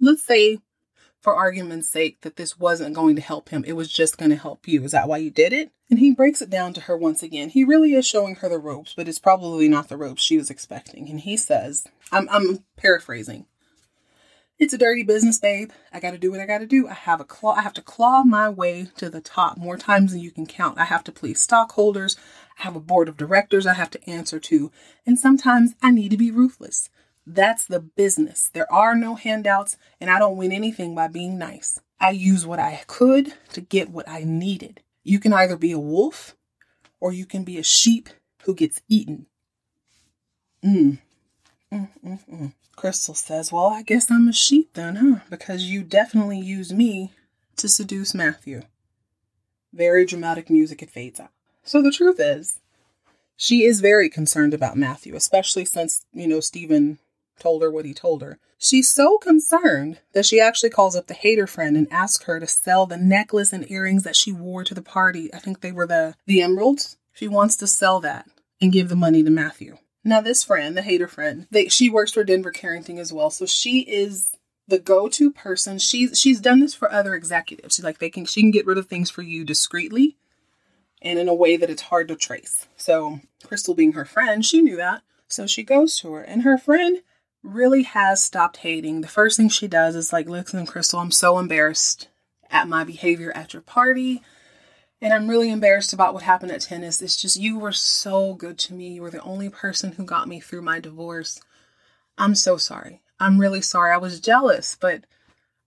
let's 0.00 0.24
say 0.24 0.58
for 1.20 1.34
argument's 1.34 1.88
sake 1.88 2.20
that 2.22 2.36
this 2.36 2.58
wasn't 2.58 2.94
going 2.94 3.16
to 3.16 3.22
help 3.22 3.48
him, 3.48 3.64
it 3.66 3.72
was 3.72 3.92
just 3.92 4.18
going 4.18 4.30
to 4.30 4.36
help 4.36 4.68
you. 4.68 4.84
Is 4.84 4.92
that 4.92 5.08
why 5.08 5.18
you 5.18 5.30
did 5.30 5.52
it? 5.52 5.72
And 5.90 5.98
he 5.98 6.14
breaks 6.14 6.42
it 6.42 6.50
down 6.50 6.74
to 6.74 6.82
her 6.82 6.96
once 6.96 7.22
again. 7.22 7.48
He 7.48 7.64
really 7.64 7.94
is 7.94 8.06
showing 8.06 8.36
her 8.36 8.48
the 8.48 8.58
ropes, 8.58 8.94
but 8.96 9.08
it's 9.08 9.18
probably 9.18 9.68
not 9.68 9.88
the 9.88 9.96
ropes 9.96 10.22
she 10.22 10.36
was 10.36 10.50
expecting. 10.50 11.08
And 11.08 11.20
he 11.20 11.36
says, 11.36 11.86
I'm, 12.12 12.28
I'm 12.30 12.64
paraphrasing. 12.76 13.46
It's 14.58 14.74
a 14.74 14.78
dirty 14.78 15.04
business, 15.04 15.38
babe. 15.38 15.70
I 15.92 16.00
got 16.00 16.10
to 16.10 16.18
do 16.18 16.32
what 16.32 16.40
I 16.40 16.46
got 16.46 16.58
to 16.58 16.66
do. 16.66 16.88
I 16.88 16.94
have 16.94 17.20
a 17.20 17.24
claw. 17.24 17.52
I 17.52 17.62
have 17.62 17.74
to 17.74 17.82
claw 17.82 18.24
my 18.24 18.48
way 18.48 18.88
to 18.96 19.08
the 19.08 19.20
top 19.20 19.56
more 19.56 19.76
times 19.76 20.10
than 20.10 20.20
you 20.20 20.32
can 20.32 20.46
count. 20.46 20.78
I 20.78 20.84
have 20.84 21.04
to 21.04 21.12
please 21.12 21.40
stockholders. 21.40 22.16
I 22.58 22.64
have 22.64 22.74
a 22.74 22.80
board 22.80 23.08
of 23.08 23.16
directors 23.16 23.68
I 23.68 23.74
have 23.74 23.90
to 23.90 24.10
answer 24.10 24.40
to, 24.40 24.72
and 25.06 25.16
sometimes 25.16 25.74
I 25.80 25.92
need 25.92 26.10
to 26.10 26.16
be 26.16 26.32
ruthless. 26.32 26.90
That's 27.30 27.66
the 27.66 27.80
business. 27.80 28.48
There 28.54 28.72
are 28.72 28.94
no 28.94 29.14
handouts, 29.14 29.76
and 30.00 30.08
I 30.08 30.18
don't 30.18 30.38
win 30.38 30.50
anything 30.50 30.94
by 30.94 31.08
being 31.08 31.36
nice. 31.36 31.78
I 32.00 32.10
use 32.10 32.46
what 32.46 32.58
I 32.58 32.82
could 32.86 33.34
to 33.52 33.60
get 33.60 33.90
what 33.90 34.08
I 34.08 34.24
needed. 34.24 34.80
You 35.04 35.20
can 35.20 35.34
either 35.34 35.58
be 35.58 35.72
a 35.72 35.78
wolf 35.78 36.34
or 37.00 37.12
you 37.12 37.26
can 37.26 37.44
be 37.44 37.58
a 37.58 37.62
sheep 37.62 38.08
who 38.44 38.54
gets 38.54 38.80
eaten. 38.88 39.26
Mm. 40.64 41.00
Mm, 41.70 41.88
mm, 42.02 42.18
mm. 42.32 42.52
Krystal 42.78 43.14
says, 43.14 43.52
Well, 43.52 43.66
I 43.66 43.82
guess 43.82 44.10
I'm 44.10 44.28
a 44.28 44.32
sheep 44.32 44.70
then, 44.72 44.96
huh? 44.96 45.20
Because 45.28 45.64
you 45.64 45.82
definitely 45.82 46.40
used 46.40 46.74
me 46.74 47.12
to 47.56 47.68
seduce 47.68 48.14
Matthew. 48.14 48.62
Very 49.74 50.06
dramatic 50.06 50.48
music, 50.48 50.82
it 50.82 50.90
fades 50.90 51.20
out. 51.20 51.32
So 51.62 51.82
the 51.82 51.90
truth 51.90 52.18
is, 52.18 52.60
she 53.36 53.64
is 53.64 53.82
very 53.82 54.08
concerned 54.08 54.54
about 54.54 54.78
Matthew, 54.78 55.14
especially 55.14 55.66
since, 55.66 56.06
you 56.14 56.26
know, 56.26 56.40
Stephen 56.40 56.98
told 57.38 57.62
her 57.62 57.70
what 57.70 57.84
he 57.84 57.94
told 57.94 58.22
her. 58.22 58.38
She's 58.58 58.90
so 58.90 59.18
concerned 59.18 60.00
that 60.12 60.26
she 60.26 60.40
actually 60.40 60.70
calls 60.70 60.96
up 60.96 61.06
the 61.06 61.14
hater 61.14 61.46
friend 61.46 61.76
and 61.76 61.86
asks 61.92 62.24
her 62.24 62.40
to 62.40 62.46
sell 62.46 62.86
the 62.86 62.96
necklace 62.96 63.52
and 63.52 63.70
earrings 63.70 64.02
that 64.02 64.16
she 64.16 64.32
wore 64.32 64.64
to 64.64 64.74
the 64.74 64.82
party. 64.82 65.32
I 65.32 65.38
think 65.38 65.60
they 65.60 65.72
were 65.72 65.86
the 65.86 66.14
the 66.26 66.42
emeralds. 66.42 66.96
She 67.12 67.28
wants 67.28 67.56
to 67.56 67.66
sell 67.66 68.00
that 68.00 68.28
and 68.60 68.72
give 68.72 68.88
the 68.88 68.96
money 68.96 69.22
to 69.22 69.30
Matthew. 69.30 69.78
Now 70.04 70.20
this 70.20 70.42
friend, 70.42 70.76
the 70.76 70.82
hater 70.82 71.08
friend, 71.08 71.46
they, 71.50 71.68
she 71.68 71.88
works 71.88 72.12
for 72.12 72.24
Denver 72.24 72.50
Carrington 72.50 72.98
as 72.98 73.12
well. 73.12 73.30
So 73.30 73.46
she 73.46 73.80
is 73.80 74.34
the 74.66 74.78
go-to 74.78 75.30
person. 75.30 75.78
She's 75.78 76.18
she's 76.18 76.40
done 76.40 76.60
this 76.60 76.74
for 76.74 76.92
other 76.92 77.14
executives. 77.14 77.76
She's 77.76 77.84
like 77.84 77.98
they 77.98 78.10
can 78.10 78.24
she 78.24 78.42
can 78.42 78.50
get 78.50 78.66
rid 78.66 78.78
of 78.78 78.86
things 78.86 79.10
for 79.10 79.22
you 79.22 79.44
discreetly 79.44 80.16
and 81.00 81.18
in 81.18 81.28
a 81.28 81.34
way 81.34 81.56
that 81.56 81.70
it's 81.70 81.82
hard 81.82 82.08
to 82.08 82.16
trace. 82.16 82.66
So 82.76 83.20
Krystal 83.44 83.76
being 83.76 83.92
her 83.92 84.04
friend, 84.04 84.44
she 84.44 84.60
knew 84.60 84.76
that. 84.76 85.02
So 85.28 85.46
she 85.46 85.62
goes 85.62 85.98
to 86.00 86.12
her 86.12 86.22
and 86.22 86.42
her 86.42 86.58
friend 86.58 87.02
really 87.42 87.82
has 87.84 88.22
stopped 88.22 88.58
hating. 88.58 89.00
The 89.00 89.08
first 89.08 89.36
thing 89.36 89.48
she 89.48 89.68
does 89.68 89.94
is 89.94 90.12
like, 90.12 90.28
listen, 90.28 90.66
Krystal, 90.66 91.00
I'm 91.00 91.10
so 91.10 91.38
embarrassed 91.38 92.08
at 92.50 92.68
my 92.68 92.84
behavior 92.84 93.32
at 93.34 93.52
your 93.52 93.62
party. 93.62 94.22
And 95.00 95.12
I'm 95.12 95.28
really 95.28 95.50
embarrassed 95.50 95.92
about 95.92 96.12
what 96.12 96.24
happened 96.24 96.50
at 96.50 96.62
tennis. 96.62 97.00
It's 97.00 97.20
just, 97.20 97.38
you 97.38 97.58
were 97.58 97.72
so 97.72 98.34
good 98.34 98.58
to 98.58 98.74
me. 98.74 98.94
You 98.94 99.02
were 99.02 99.10
the 99.10 99.22
only 99.22 99.48
person 99.48 99.92
who 99.92 100.04
got 100.04 100.26
me 100.26 100.40
through 100.40 100.62
my 100.62 100.80
divorce. 100.80 101.40
I'm 102.16 102.34
so 102.34 102.56
sorry. 102.56 103.00
I'm 103.20 103.40
really 103.40 103.60
sorry. 103.60 103.92
I 103.92 103.98
was 103.98 104.20
jealous, 104.20 104.76
but 104.80 105.04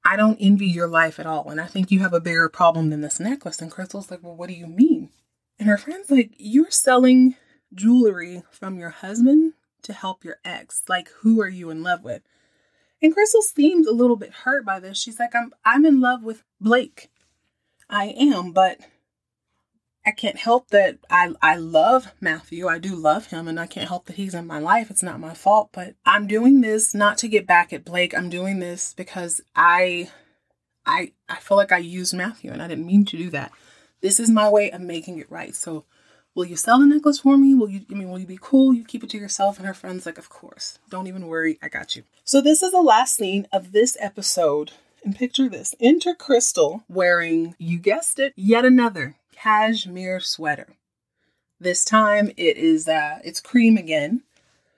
I 0.04 0.18
don't 0.18 0.38
envy 0.42 0.68
your 0.68 0.88
life 0.88 1.18
at 1.20 1.26
all. 1.26 1.50
And 1.50 1.62
I 1.62 1.66
think 1.66 1.92
you 1.92 2.00
have 2.00 2.14
a 2.14 2.20
bigger 2.20 2.50
problem 2.50 2.90
than 2.90 3.02
this 3.02 3.20
necklace. 3.22 3.62
And 3.62 3.72
Krystal's 3.72 4.12
like, 4.12 4.22
well, 4.22 4.36
what 4.36 4.50
do 4.50 4.56
you 4.56 4.68
mean? 4.68 5.12
And 5.58 5.70
her 5.70 5.78
friend's 5.78 6.12
like, 6.12 6.32
you're 6.38 6.72
selling 6.72 7.36
jewelry 7.74 8.44
from 8.52 8.78
your 8.78 8.90
husband 8.90 9.54
to 9.84 9.94
help 9.94 10.24
your 10.24 10.38
ex. 10.44 10.84
Like, 10.88 11.10
who 11.22 11.42
are 11.42 11.50
you 11.50 11.70
in 11.70 11.84
love 11.84 12.04
with? 12.04 12.22
And 13.02 13.16
Krystal 13.16 13.42
seemed 13.42 13.88
a 13.88 13.94
little 13.94 14.16
bit 14.16 14.32
hurt 14.32 14.66
by 14.66 14.80
this. 14.80 14.98
She's 14.98 15.20
like, 15.20 15.36
I'm 15.36 15.52
I'm 15.66 15.86
in 15.86 16.00
love 16.00 16.24
with 16.24 16.44
Blake. 16.60 17.10
I 17.90 18.14
am, 18.18 18.52
but 18.52 18.80
I 20.06 20.12
can't 20.12 20.38
help 20.38 20.70
that 20.70 21.00
I 21.10 21.34
I 21.42 21.56
love 21.56 22.14
Matthew. 22.22 22.68
I 22.68 22.80
do 22.80 22.96
love 22.96 23.28
him 23.28 23.48
and 23.48 23.60
I 23.60 23.68
can't 23.68 23.88
help 23.88 24.06
that 24.06 24.16
he's 24.16 24.36
in 24.36 24.48
my 24.48 24.60
life. 24.60 24.92
It's 24.92 25.04
not 25.04 25.20
my 25.20 25.34
fault, 25.34 25.70
but 25.72 25.96
I'm 26.06 26.28
doing 26.28 26.62
this 26.62 26.94
not 26.94 27.18
to 27.20 27.28
get 27.28 27.48
back 27.48 27.74
at 27.74 27.86
Blake. 27.86 28.16
I'm 28.16 28.30
doing 28.30 28.60
this 28.60 28.94
because 28.94 29.42
I 29.56 30.10
I, 30.86 31.14
I 31.30 31.38
feel 31.38 31.58
like 31.58 31.72
I 31.72 31.78
used 31.78 32.14
Matthew 32.14 32.52
and 32.52 32.62
I 32.62 32.68
didn't 32.68 32.88
mean 32.88 33.06
to 33.06 33.18
do 33.18 33.30
that. 33.32 33.52
This 34.02 34.20
is 34.20 34.30
my 34.30 34.50
way 34.50 34.72
of 34.72 34.82
making 34.82 35.20
it 35.20 35.32
right. 35.32 35.56
So 35.56 35.86
will 36.36 36.46
you 36.46 36.56
sell 36.56 36.80
the 36.80 36.86
necklace 36.86 37.20
for 37.20 37.38
me? 37.38 37.54
Will 37.54 37.70
you, 37.70 37.82
I 37.90 37.94
mean, 37.94 38.10
will 38.10 38.20
you 38.20 38.26
be 38.26 38.40
cool? 38.40 38.74
You 38.74 38.84
keep 38.84 39.04
it 39.04 39.10
to 39.12 39.18
yourself? 39.18 39.58
And 39.58 39.68
her 39.68 39.74
friend's 39.74 40.06
like, 40.06 40.18
of 40.18 40.30
course. 40.30 40.80
Don't 40.90 41.08
even 41.08 41.28
worry. 41.28 41.60
I 41.62 41.70
got 41.70 41.96
you. 41.96 42.04
So 42.24 42.42
this 42.42 42.64
is 42.64 42.72
the 42.72 42.82
last 42.82 43.16
scene 43.16 43.48
of 43.52 43.72
this 43.72 43.98
episode. 44.00 44.72
And 45.04 45.16
picture 45.16 45.50
this 45.50 45.74
enter 45.80 46.14
Krystal 46.14 46.84
wearing, 46.88 47.56
you 47.58 47.80
guessed 47.80 48.20
it, 48.20 48.34
yet 48.36 48.66
another 48.66 49.16
cashmere 49.32 50.20
sweater. 50.20 50.76
This 51.60 51.84
time 51.84 52.32
it 52.38 52.58
is, 52.58 52.88
uh, 52.88 53.20
it's 53.24 53.40
cream 53.40 53.78
again. 53.78 54.22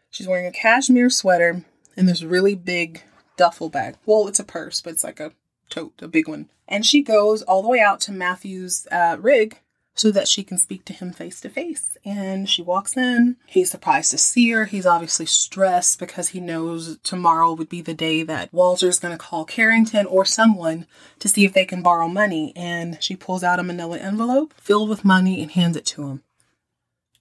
She's 0.09 0.27
wearing 0.27 0.45
a 0.45 0.51
cashmere 0.51 1.09
sweater 1.09 1.65
and 1.97 2.07
this 2.07 2.23
really 2.23 2.55
big 2.55 3.03
duffel 3.35 3.69
bag. 3.69 3.95
Well, 4.05 4.27
it's 4.29 4.39
a 4.39 4.45
purse, 4.45 4.79
but 4.79 4.93
it's 4.93 5.03
like 5.03 5.19
a 5.19 5.33
tote, 5.69 6.01
a 6.01 6.07
big 6.07 6.29
one. 6.29 6.49
And 6.69 6.85
she 6.85 7.01
goes 7.01 7.41
all 7.41 7.61
the 7.61 7.67
way 7.67 7.81
out 7.81 7.99
to 8.01 8.13
Matthew's 8.13 8.87
uh, 8.91 9.17
rig 9.19 9.59
so 9.95 10.11
that 10.11 10.27
she 10.27 10.43
can 10.43 10.57
speak 10.57 10.85
to 10.85 10.93
him 10.93 11.11
face 11.11 11.39
to 11.41 11.49
face. 11.49 11.97
And 12.05 12.49
she 12.49 12.61
walks 12.61 12.97
in. 12.97 13.37
He's 13.45 13.71
surprised 13.71 14.11
to 14.11 14.17
see 14.17 14.49
her. 14.51 14.65
He's 14.65 14.85
obviously 14.85 15.25
stressed 15.25 15.99
because 15.99 16.29
he 16.29 16.39
knows 16.39 16.97
tomorrow 17.03 17.53
would 17.53 17.69
be 17.69 17.81
the 17.81 17.93
day 17.93 18.23
that 18.23 18.51
Walter's 18.51 18.99
going 18.99 19.13
to 19.13 19.23
call 19.23 19.45
Carrington 19.45 20.05
or 20.05 20.25
someone 20.25 20.85
to 21.19 21.29
see 21.29 21.45
if 21.45 21.53
they 21.53 21.65
can 21.65 21.81
borrow 21.81 22.07
money. 22.07 22.53
And 22.55 23.01
she 23.01 23.15
pulls 23.15 23.43
out 23.43 23.59
a 23.59 23.63
manila 23.63 23.97
envelope 23.97 24.53
filled 24.57 24.89
with 24.89 25.05
money 25.05 25.41
and 25.41 25.51
hands 25.51 25.77
it 25.77 25.85
to 25.87 26.09
him. 26.09 26.23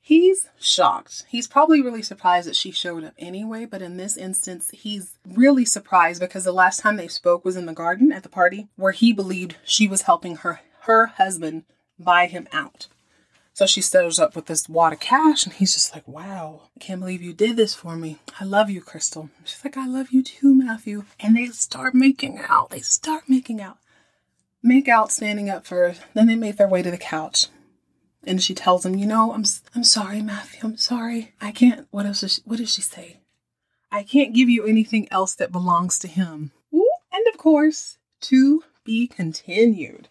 He's 0.05 0.49
shocked. 0.59 1.25
He's 1.29 1.47
probably 1.47 1.81
really 1.81 2.03
surprised 2.03 2.49
that 2.49 2.57
she 2.57 2.73
showed 2.73 3.05
up 3.05 3.15
anyway, 3.19 3.67
but 3.67 3.83
in 3.83 3.99
this 3.99 4.17
instance, 4.17 4.71
he's 4.73 5.15
really 5.25 5.65
surprised 5.65 6.21
because 6.21 6.43
the 6.43 6.53
last 6.53 6.81
time 6.81 6.97
they 6.97 7.07
spoke 7.07 7.45
was 7.45 7.55
in 7.55 7.67
the 7.67 7.73
garden 7.73 8.11
at 8.11 8.25
the 8.25 8.29
party 8.29 8.67
where 8.75 8.91
he 8.91 9.13
believed 9.13 9.57
she 9.65 9.87
was 9.87 10.03
helping 10.03 10.37
her 10.37 10.61
her 10.81 11.07
husband 11.07 11.63
buy 12.05 12.27
him 12.27 12.49
out. 12.53 12.89
So 13.55 13.67
she 13.67 13.83
shows 13.83 14.19
up 14.19 14.35
with 14.35 14.47
this 14.47 14.69
wad 14.69 14.95
of 14.95 15.01
cash, 15.01 15.45
and 15.45 15.53
he's 15.53 15.75
just 15.75 15.95
like, 15.95 16.09
Wow, 16.09 16.63
I 16.77 16.81
can't 16.81 17.01
believe 17.01 17.23
you 17.23 17.35
did 17.35 17.57
this 17.57 17.75
for 17.75 17.97
me. 17.97 18.19
I 18.41 18.45
love 18.45 18.71
you, 18.71 18.81
Krystal. 18.81 19.29
She's 19.45 19.63
like, 19.65 19.77
I 19.77 19.87
love 19.87 20.11
you 20.11 20.23
too, 20.23 20.55
Matthew. 20.55 21.05
And 21.21 21.37
they 21.37 21.47
start 21.47 21.95
making 21.95 22.41
out. 22.49 22.71
They 22.71 22.81
start 22.81 23.25
making 23.29 23.61
out. 23.61 23.79
Make 24.63 24.89
out 24.89 25.13
standing 25.13 25.51
up 25.51 25.67
first. 25.67 26.01
Then 26.15 26.29
they 26.29 26.37
make 26.37 26.57
their 26.57 26.69
way 26.69 26.83
to 26.83 26.91
the 26.91 26.97
couch. 26.97 27.49
And 28.25 28.43
she 28.43 28.55
tells 28.55 28.87
him, 28.87 28.95
You 28.95 29.07
know, 29.07 29.33
I'm, 29.33 29.45
I'm 29.75 29.85
sorry, 29.85 30.23
Matthew. 30.23 30.61
I'm 30.63 30.77
sorry. 30.77 31.35
I 31.41 31.51
can't. 31.51 31.87
What 31.91 32.07
else 32.07 32.21
does 32.21 32.35
she, 32.35 32.43
what 32.45 32.59
does 32.59 32.73
she 32.73 32.83
say? 32.83 33.19
I 33.91 34.03
can't 34.03 34.35
give 34.35 34.49
you 34.49 34.65
anything 34.65 35.09
else 35.11 35.35
that 35.35 35.53
belongs 35.53 35.99
to 35.99 36.09
him. 36.09 36.53
Ooh, 36.73 36.89
and 37.13 37.27
of 37.29 37.37
course, 37.37 37.99
to 38.23 38.65
be 38.85 39.07
continued. 39.07 40.09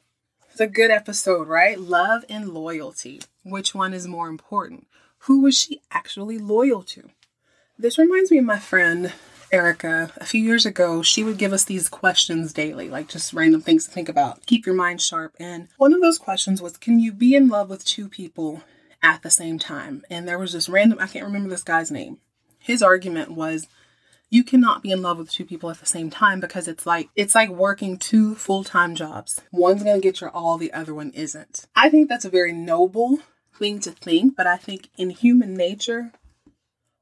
A 0.62 0.68
good 0.68 0.92
episode, 0.92 1.48
right? 1.48 1.80
Love 1.80 2.24
and 2.30 2.50
loyalty. 2.50 3.20
Which 3.44 3.74
one 3.74 3.96
is 3.96 4.08
more 4.08 4.28
important? 4.28 4.86
Who 5.22 5.42
was 5.42 5.58
she 5.58 5.82
actually 5.90 6.38
loyal 6.38 6.84
to? 6.84 7.10
This 7.80 7.98
reminds 7.98 8.30
me 8.30 8.38
of 8.38 8.46
my 8.46 8.60
friend 8.60 9.12
Erica. 9.52 10.12
A 10.18 10.26
few 10.26 10.40
years 10.40 10.68
ago, 10.68 11.02
she 11.02 11.24
would 11.24 11.40
give 11.40 11.52
us 11.52 11.64
these 11.64 11.90
questions 11.90 12.54
daily, 12.54 12.90
like 12.90 13.08
just 13.08 13.34
random 13.34 13.62
things 13.62 13.86
to 13.86 13.92
think 13.92 14.08
about. 14.08 14.46
Keep 14.46 14.68
your 14.68 14.76
mind 14.76 15.02
sharp. 15.02 15.34
And 15.40 15.70
one 15.78 15.96
of 15.96 16.02
those 16.02 16.20
questions 16.20 16.62
was 16.62 16.78
Can 16.78 17.00
you 17.00 17.12
be 17.12 17.34
in 17.34 17.50
love 17.50 17.68
with 17.68 17.84
two 17.84 18.08
people 18.08 18.62
at 19.02 19.24
the 19.24 19.32
same 19.32 19.58
time? 19.58 20.04
And 20.12 20.28
there 20.28 20.38
was 20.38 20.54
this 20.54 20.70
random, 20.70 21.00
I 21.02 21.08
can't 21.08 21.26
remember 21.26 21.50
this 21.50 21.64
guy's 21.64 21.90
name. 21.90 22.20
His 22.60 22.84
argument 22.84 23.32
was 23.32 23.66
you 24.32 24.46
cannot 24.46 24.82
be 24.82 24.92
in 24.92 25.02
love 25.02 25.18
with 25.18 25.30
two 25.30 25.46
people 25.46 25.70
at 25.70 25.80
the 25.80 25.86
same 25.86 26.10
time 26.10 26.40
because 26.40 26.68
it's 26.68 26.86
like 26.86 27.10
it's 27.16 27.36
like 27.36 27.50
working 27.50 27.98
two 27.98 28.34
full-time 28.34 28.96
jobs. 28.96 29.42
One's 29.52 29.84
going 29.84 30.00
to 30.00 30.02
get 30.02 30.22
your 30.22 30.32
all, 30.32 30.58
the 30.58 30.74
other 30.74 30.96
one 30.96 31.12
isn't. 31.12 31.68
I 31.76 31.90
think 31.90 32.10
that's 32.10 32.26
a 32.26 32.30
very 32.30 32.54
noble 32.54 33.20
thing 33.54 33.82
to 33.82 33.92
think, 33.92 34.36
but 34.38 34.48
I 34.48 34.56
think 34.56 34.90
in 34.98 35.10
human 35.10 35.54
nature, 35.54 36.14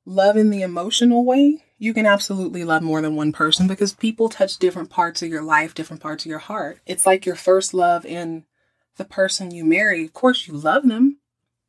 love 0.05 0.35
in 0.35 0.49
the 0.49 0.63
emotional 0.63 1.23
way, 1.23 1.63
you 1.77 1.93
can 1.93 2.07
absolutely 2.07 2.63
love 2.63 2.81
more 2.81 3.01
than 3.01 3.15
one 3.15 3.31
person 3.31 3.67
because 3.67 3.93
people 3.93 4.27
touch 4.27 4.57
different 4.57 4.89
parts 4.89 5.21
of 5.21 5.29
your 5.29 5.43
life, 5.43 5.75
different 5.75 6.01
parts 6.01 6.25
of 6.25 6.29
your 6.29 6.39
heart. 6.39 6.79
It's 6.87 7.05
like 7.05 7.27
your 7.27 7.35
first 7.35 7.75
love 7.75 8.05
in 8.07 8.45
the 8.97 9.05
person 9.05 9.51
you 9.51 9.63
marry. 9.63 10.03
Of 10.03 10.13
course, 10.13 10.47
you 10.47 10.55
love 10.55 10.87
them, 10.87 11.19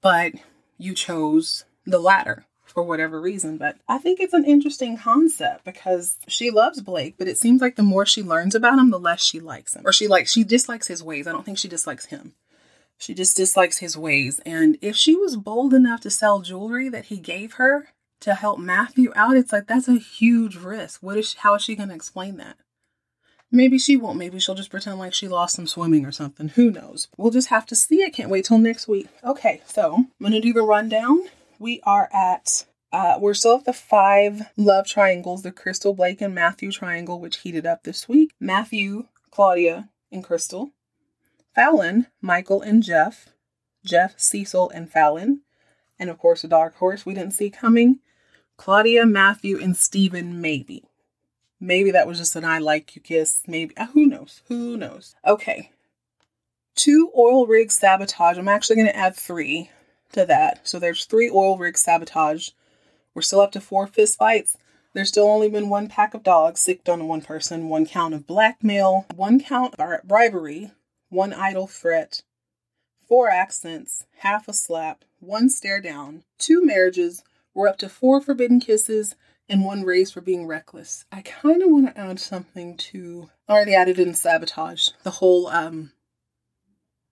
but 0.01 0.33
you 0.79 0.95
chose 0.95 1.65
the 1.85 1.99
latter 1.99 2.47
for 2.71 2.83
whatever 2.83 3.21
reason. 3.21 3.59
But 3.59 3.77
I 3.89 3.99
think 3.99 4.21
it's 4.21 4.35
an 4.35 4.45
interesting 4.45 4.97
concept 4.97 5.65
because 5.65 6.17
she 6.29 6.51
loves 6.51 6.81
Blake, 6.81 7.17
but 7.19 7.29
it 7.29 7.39
seems 7.39 7.61
like 7.61 7.77
the 7.77 7.83
more 7.83 8.07
she 8.07 8.23
learns 8.23 8.55
about 8.55 8.79
him, 8.79 8.91
the 8.91 8.99
less 8.99 9.23
she 9.23 9.41
likes 9.41 9.75
him. 9.75 9.83
Or 9.85 9.93
she 9.93 10.09
likes 10.09 10.33
she 10.33 10.45
dislikes 10.45 10.87
his 10.87 11.03
ways. 11.03 11.27
I 11.27 11.33
don't 11.33 11.45
think 11.45 11.59
she 11.59 11.69
dislikes 11.69 12.07
him. 12.07 12.35
She 12.97 13.15
just 13.15 13.37
dislikes 13.37 13.79
his 13.79 13.97
ways. 13.97 14.41
And 14.45 14.77
if 14.83 14.95
she 14.95 15.17
was 15.17 15.37
bold 15.37 15.73
enough 15.75 16.01
to 16.03 16.11
sell 16.11 16.41
jewelry 16.41 16.89
that 16.91 17.07
he 17.07 17.19
gave 17.19 17.55
her 17.55 17.89
to 18.21 18.35
help 18.35 18.59
Matthew 18.59 19.13
out, 19.17 19.37
it's 19.37 19.53
like 19.53 19.67
that's 19.67 19.89
a 19.89 19.99
huge 19.99 20.57
risk. 20.57 21.03
What 21.03 21.17
is 21.17 21.35
how 21.35 21.55
is 21.55 21.63
she 21.63 21.77
going 21.77 21.89
to 21.89 21.95
explain 21.95 22.37
that? 22.37 22.57
Maybe 23.53 23.79
she 23.79 23.97
won't. 23.97 24.19
Maybe 24.19 24.39
she'll 24.39 24.55
just 24.55 24.71
pretend 24.71 24.99
like 24.99 25.13
she 25.13 25.27
lost 25.27 25.57
some 25.57 25.67
swimming 25.67 26.07
or 26.07 26.13
something. 26.13 26.51
Who 26.51 26.71
knows? 26.71 27.09
We'll 27.17 27.33
just 27.33 27.49
have 27.49 27.67
to 27.67 27.75
see. 27.75 28.05
I 28.05 28.11
can't 28.11 28.31
wait 28.31 28.45
till 28.45 28.59
next 28.59 28.87
week. 28.87 29.09
Okay, 29.25 29.61
so 29.67 29.95
I'm 29.95 30.09
going 30.21 30.33
to 30.33 30.41
do 30.41 30.53
the 30.53 30.63
rundown 30.63 31.25
we 31.61 31.81
are 31.85 32.09
at 32.13 32.67
uh, 32.93 33.17
we're 33.21 33.35
still 33.35 33.59
at 33.59 33.65
the 33.65 33.73
five 33.73 34.51
love 34.57 34.85
triangles 34.85 35.43
the 35.43 35.53
Krystal, 35.53 35.95
Blake, 35.95 36.21
and 36.21 36.35
Matthew 36.35 36.73
triangle, 36.73 37.21
which 37.21 37.39
heated 37.39 37.65
up 37.65 37.85
this 37.85 38.09
week. 38.09 38.33
Matthew, 38.41 39.07
Claudia, 39.31 39.91
and 40.11 40.25
Krystal. 40.25 40.73
Fallon, 41.55 42.09
Michael, 42.21 42.63
and 42.63 42.83
Jeff. 42.83 43.29
Jeff, 43.85 44.19
Cecil, 44.19 44.71
and 44.71 44.91
Fallon. 44.91 45.43
And 46.01 46.11
of 46.11 46.19
course, 46.19 46.43
the 46.43 46.49
dark 46.49 46.75
horse 46.77 47.07
we 47.07 47.15
didn't 47.15 47.35
see 47.35 47.49
coming. 47.49 48.01
Claudia, 48.57 49.07
Matthew, 49.07 49.61
and 49.61 49.77
Stephen, 49.77 50.41
maybe. 50.41 50.85
Maybe 51.61 51.93
that 51.93 52.09
was 52.09 52.19
just 52.19 52.35
an 52.35 52.45
I 52.45 52.59
like 52.59 52.97
you 52.97 53.03
kiss. 53.03 53.43
Maybe. 53.47 53.77
Uh, 53.77 53.87
who 53.87 54.07
knows? 54.07 54.43
Who 54.49 54.77
knows? 54.77 55.15
Okay. 55.25 55.71
Two 56.75 57.13
oil 57.17 57.47
rig 57.47 57.71
sabotage. 57.71 58.37
I'm 58.37 58.49
actually 58.49 58.77
going 58.77 58.89
to 58.89 58.97
add 58.97 59.15
three 59.15 59.71
to 60.13 60.27
that. 60.27 60.67
So 60.67 60.79
there's 60.79 61.05
three 61.05 61.31
oil 61.31 61.59
rig 61.59 61.79
sabotage. 61.79 62.51
We're 63.15 63.23
still 63.23 63.41
up 63.41 63.53
to 63.53 63.61
four 63.61 63.87
fist 63.87 64.19
fights. 64.19 64.57
There's 64.93 65.09
still 65.09 65.29
only 65.29 65.49
been 65.49 65.69
one 65.69 65.89
pack 65.89 66.15
of 66.15 66.23
dogs 66.23 66.61
sicked 66.61 66.89
on 66.89 67.07
one 67.07 67.21
person, 67.21 67.69
one 67.69 67.87
count 67.87 68.15
of 68.15 68.27
blackmail, 68.27 69.07
one 69.15 69.41
count 69.41 69.75
of 69.79 70.03
bribery, 70.05 70.73
one 71.09 71.33
idle 71.33 71.67
threat, 71.67 72.23
four 73.07 73.29
accents, 73.29 74.07
half 74.19 74.49
a 74.49 74.53
slap, 74.53 75.05
one 75.21 75.49
stare 75.49 75.81
down, 75.81 76.25
two 76.39 76.65
marriages. 76.65 77.23
We're 77.55 77.69
up 77.69 77.79
to 77.79 77.89
four 77.89 78.21
forbidden 78.21 78.61
kisses 78.61 79.15
and 79.49 79.65
one 79.65 79.83
raise 79.83 80.13
for 80.13 80.21
being 80.21 80.47
reckless. 80.47 81.05
I 81.13 81.23
kind 81.23 81.63
of 81.63 81.71
want 81.71 81.87
to 81.95 82.01
add 82.01 82.21
something 82.21 82.77
to 82.77 83.31
already 83.49 83.75
added 83.75 83.99
in 83.99 84.15
sabotage. 84.15 84.89
The 85.03 85.11
whole 85.11 85.49
um, 85.49 85.93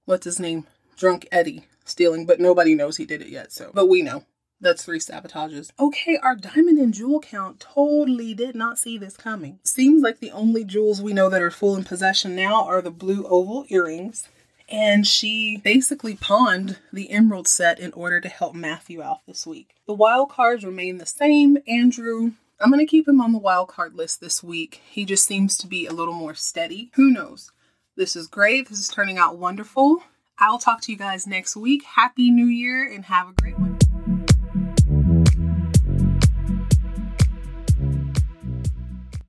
what's 0.04 0.24
his 0.24 0.40
name? 0.40 0.66
Drunk 0.96 1.28
Eddie 1.30 1.66
stealing, 1.88 2.26
but 2.26 2.40
nobody 2.40 2.74
knows 2.74 2.96
he 2.96 3.06
did 3.06 3.22
it 3.22 3.28
yet. 3.28 3.52
So, 3.52 3.70
but 3.74 3.88
we 3.88 4.02
know. 4.02 4.24
That's 4.60 4.84
three 4.84 4.98
sabotages. 4.98 5.70
Okay, 5.78 6.18
our 6.18 6.34
diamond 6.34 6.78
and 6.78 6.92
jewel 6.92 7.20
count 7.20 7.60
totally 7.60 8.34
did 8.34 8.56
not 8.56 8.78
see 8.78 8.98
this 8.98 9.16
coming. 9.16 9.60
Seems 9.62 10.02
like 10.02 10.18
the 10.18 10.32
only 10.32 10.64
jewels 10.64 11.00
we 11.00 11.12
know 11.12 11.28
that 11.28 11.42
are 11.42 11.50
full 11.50 11.76
in 11.76 11.84
possession 11.84 12.34
now 12.34 12.64
are 12.64 12.82
the 12.82 12.90
blue 12.90 13.24
oval 13.24 13.66
earrings. 13.68 14.28
And 14.68 15.06
she 15.06 15.58
basically 15.64 16.14
pawned 16.14 16.78
the 16.92 17.10
emerald 17.10 17.48
set 17.48 17.78
in 17.78 17.92
order 17.92 18.20
to 18.20 18.28
help 18.28 18.54
Matthew 18.54 19.00
out 19.00 19.20
this 19.26 19.46
week. 19.46 19.74
The 19.86 19.94
wild 19.94 20.30
cards 20.30 20.64
remain 20.64 20.98
the 20.98 21.06
same. 21.06 21.58
Andrew, 21.66 22.32
I'm 22.60 22.70
going 22.70 22.84
to 22.84 22.90
keep 22.90 23.08
him 23.08 23.20
on 23.20 23.32
the 23.32 23.38
wild 23.38 23.68
card 23.68 23.94
list 23.94 24.20
this 24.20 24.42
week. 24.42 24.82
He 24.90 25.04
just 25.04 25.24
seems 25.24 25.56
to 25.58 25.66
be 25.66 25.86
a 25.86 25.92
little 25.92 26.12
more 26.12 26.34
steady. 26.34 26.90
Who 26.94 27.10
knows? 27.10 27.52
This 27.96 28.14
is 28.14 28.26
great. 28.26 28.68
This 28.68 28.80
is 28.80 28.88
turning 28.88 29.16
out 29.16 29.38
wonderful. 29.38 30.02
I'll 30.40 30.58
talk 30.58 30.80
to 30.82 30.92
you 30.92 30.98
guys 30.98 31.26
next 31.26 31.56
week. 31.56 31.84
Happy 31.84 32.30
New 32.30 32.46
Year 32.46 32.88
and 32.88 33.06
have 33.06 33.28
a 33.28 33.32
great 33.32 33.58
one. 33.58 33.77